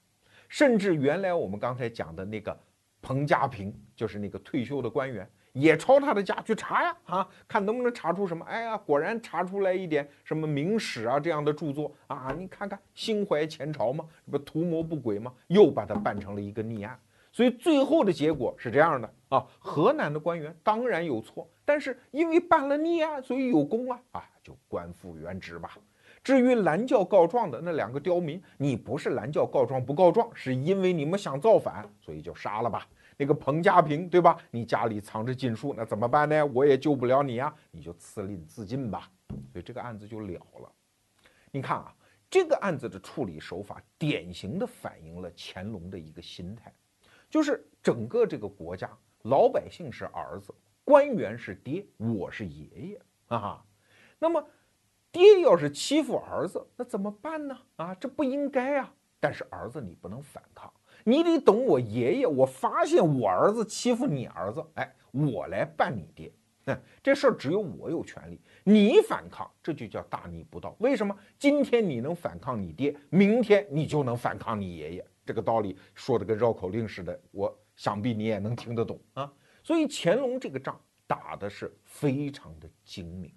[0.50, 2.58] 甚至原来我们刚才讲的那个
[3.02, 8.44] 彭家平，就是那个退休的官员，也抄他的家去查呀，啊，看能不能查出什么？
[8.46, 14.06] 哎呀，果然查出来一点什么明史啊这样的著作啊，你看看心怀前朝吗？
[14.26, 15.34] 这不图谋不轨吗？
[15.48, 17.00] 又把它办成了一个逆案。
[17.32, 25.78] 所以最后的结果是这样的啊，河南的官员当然有错，但是因为办了逆案，所以有功啊啊，就官复原职吧。
[26.24, 32.88] 至于拦轿告状的那两个刁民，你不是拦轿告状不告状，是因为你们想造反，所以就杀了吧。
[33.18, 34.38] 那个彭家平，对吧？
[34.50, 36.46] 你家里藏着禁书，那怎么办呢？
[36.46, 39.12] 我也救不了你啊，你就赐令自尽吧。
[39.52, 40.72] 所以这个案子就了了。
[41.52, 41.94] 你看啊，
[42.30, 46.74] 这个案子的处理手法，典型的反映了乾隆的一个心态。
[47.30, 48.90] 就是整个这个国家，
[49.24, 50.54] 老百姓是儿子，
[50.86, 53.62] 官员是爹，我是爷爷啊。
[54.20, 54.44] 那么，
[55.12, 57.58] 爹要是欺负儿子，那怎么办呢？
[57.76, 58.94] 啊，这不应该啊。
[59.20, 60.72] 但是儿子你不能反抗，
[61.04, 66.32] 你得等我爷爷，我发现我儿子欺负你儿子，哎，我来办你爹。
[66.64, 70.76] 那这事儿只有我有权利，你反抗，这就叫大逆不道。
[70.80, 71.18] 为什么？
[71.40, 75.08] 今天你能反抗你爹，明天你就能反抗你爷爷。
[75.26, 79.32] 这个道理说的跟绕口令似的，我想必你也能听得懂啊。
[79.64, 83.32] 所以乾隆这个仗打的是非常的精明。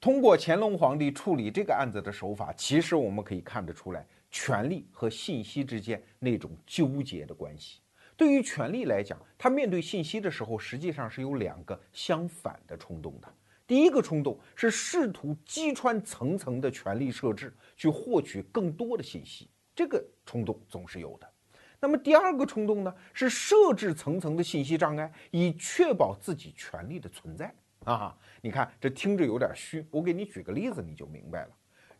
[0.00, 7.80] 通过乾隆皇帝处理这个案子的手法，其实我们可以看得出来，权力和信息之间那种纠结的关系。
[8.16, 13.28] 对于权力来讲，他面对信息的时候，实际上是有两个相反的冲动的。
[13.66, 21.30] 第一个冲动是试图击穿层层的权力设置，去获取更多的信息，这个冲动总是有的。
[21.78, 27.54] 那么第二个冲动呢，是设置层层的信息障碍，以确保自己权力的存在
[27.84, 28.16] 啊。
[28.42, 31.50] 你看这听着有点虚，我给你举个例子，你就明白了。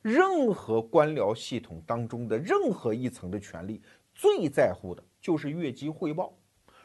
[0.02, 3.82] 任何官僚系统当中的任何一层的权力，
[4.14, 6.34] 最在乎的就是越级汇报。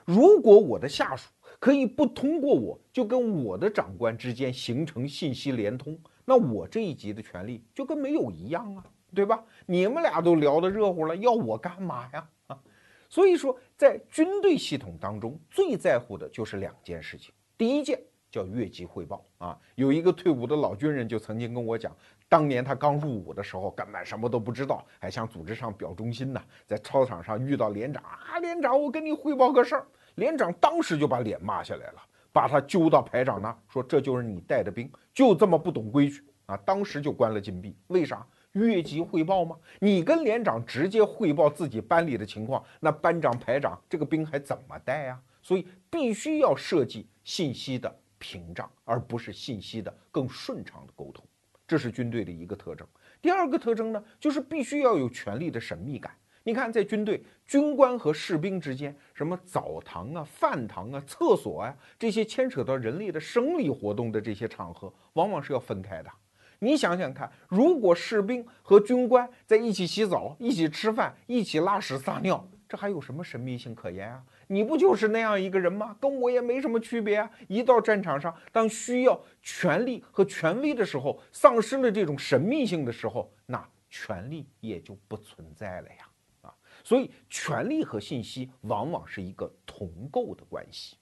[0.03, 8.85] 如果我的下属可以不通过我就跟我的长官之间形成信息连通，那我这一级的权利就跟没有一样啊，
[9.15, 9.43] 对吧？
[9.65, 12.29] 你们俩都聊得热乎了，要我干嘛呀？
[12.47, 12.59] 啊，
[13.09, 17.99] 所以说在军队系统当中最在乎的就是两件事情，第一件
[18.35, 19.57] 叫越级汇报啊。
[19.75, 21.95] 有一个退伍的老军人就曾经跟我讲，
[22.27, 29.87] 当年他刚入伍的时候，根本什么都不知道，还向组织上表忠心呢，在操场上遇到连长啊，连长，我跟你汇报个事儿。
[30.15, 32.01] 连长当时就把脸骂下来了，
[32.33, 37.75] 把他揪到排长那说：“这就是你带的兵，就这么不懂规矩啊！”当时就关了禁闭。
[37.87, 38.25] 为啥？
[38.53, 39.57] 越级汇报吗？
[39.79, 45.19] 你跟连长直接汇报自己班里的情况，那班长、排长这个兵还怎么带呀？
[45.41, 47.93] 所以必须要设计信息的
[48.25, 51.23] 屏障，而不是信息的更顺畅的沟通。
[51.67, 52.87] 这是军队的一个特征。
[53.21, 56.11] 第二个特征呢，就是必须要有权力的神秘感。
[56.43, 66.09] 你看，在军队，军官和士兵之间，什么澡堂啊、饭堂啊、厕所啊，这些牵扯到人类的生理活动的这些场合，往往是要分开的。
[66.57, 74.23] 你想想看，如果士兵和军官在一起洗澡、一起吃饭、一起拉屎撒尿，这还有什么神秘性可言啊？
[74.47, 75.95] 你不就是那样一个人吗？
[75.99, 77.31] 跟我也没什么区别啊！
[77.47, 86.09] 一到战场上，当需要权力和权威的时候，丧失了这种神秘性的时候，那权力也就不存在了呀。
[86.41, 86.53] 啊
[86.83, 90.97] 所以，权力和信息往往是一个同构的关系。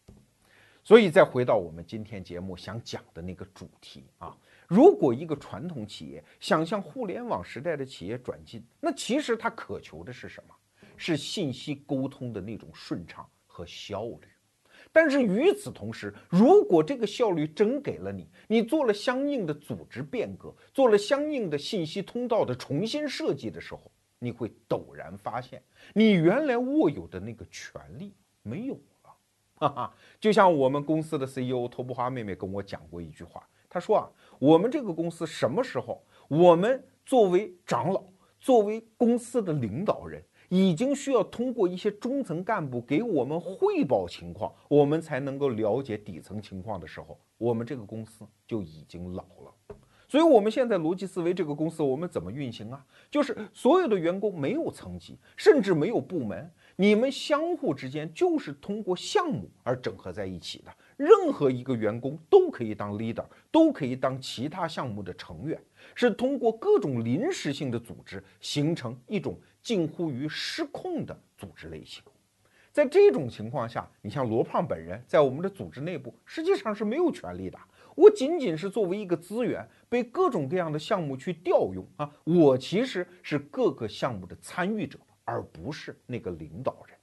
[0.83, 4.35] 所以，再回到我们今天节目想讲的那个主题啊，
[4.67, 10.55] 如果一个传统企业想向互联网时代的企业转进，那其实它渴求的是什么？
[11.05, 14.27] 是信息沟通的那种顺畅和效率。
[14.89, 25.61] 但是与此同时，如果这个效率真给了你，你做了相应的组织变革，做了相应的信息通道的重新设计的时候，你会陡然发现，
[25.93, 29.13] 你原来握有的那个权利没有了，
[29.55, 29.95] 哈哈！
[30.21, 38.03] 就像我们公司的 CEO 托布花妹妹跟我讲过一句话，她说啊，我们这个公司什么时候，我们作为长老，
[38.39, 40.23] 作为公司的领导人，
[40.55, 49.75] 已经需要通过一些中层干部给我们汇报情况，我们才能够了解底层情况的时候，我们这个公司就已经老了。
[50.07, 52.85] 所以，我们现在逻辑思维这个公司，我们怎么运行啊？
[53.09, 60.71] 就是所有的员工没有层级，甚至没有部门，你们相互之间就是通过项目而整合在一起的。
[60.97, 65.59] 任何一个员工都可以当 leader，都可以当其他项目的成员，
[65.95, 72.03] 是通过各种临时性的组织形成一种近乎于失控的组织类型。
[72.71, 77.57] 在这种情况下，你像罗胖本人在我们的组织内部实际上是没有权利的。
[77.95, 82.11] 我仅仅是作为一个资源，被各种各样的项目去调用啊。
[82.23, 86.97] 我其实是各个项目的参与者，而不是那个领导人。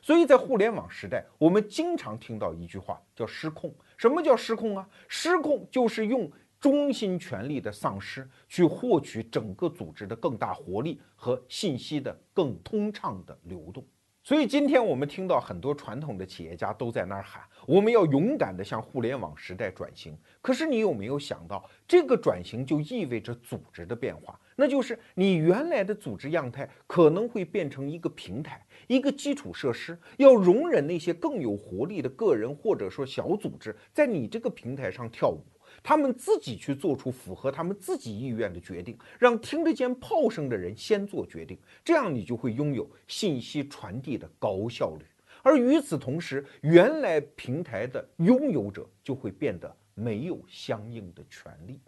[0.00, 3.74] 所以在互联网时代，我们经常听到一句话叫“失控”。
[3.98, 4.88] 什么叫失控啊？
[5.08, 6.30] 失控就是用
[6.66, 13.86] 中心权力的丧失，去获取整个组织的更大活力和信息的更通畅的流动。
[14.24, 20.18] 所以今天我们听到很多传统的企业家都在那儿喊，我们要勇敢地向互联网时代转型。
[20.42, 24.36] 可是你有没有想到，这个转型就意味着组织的变化？
[24.56, 35.44] 那就是你原来的组织样态可能会变成一个平台，一个基础设施，要容忍那些更有活力的个人或者说小组织在你这个平台上跳舞。
[35.82, 45.04] 他们自己去做出符合他们自己意愿的决定，让听得见炮声的人先做决定，这样你就会拥有信息传递的高效率。
[45.42, 51.80] 而与此同时，原来平台的拥有者就会变得没有相应的权利。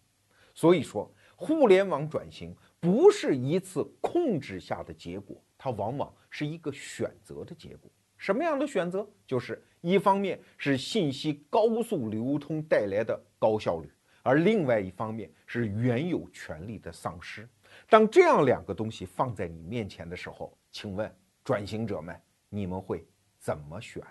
[0.54, 7.90] 所以说，互联网转型不是一次控制下的结果，它往往是一个选择的结果。
[8.16, 9.08] 什么样的选择？
[9.26, 13.90] 就是一方面是信息高速流通带来的高效率，
[14.22, 17.48] 而另外一方面是原有权利的丧失。
[17.88, 21.14] 当这样两个东西放在你面前的时候，请问
[21.44, 23.06] 转型者们，你们会
[23.38, 24.02] 怎么选？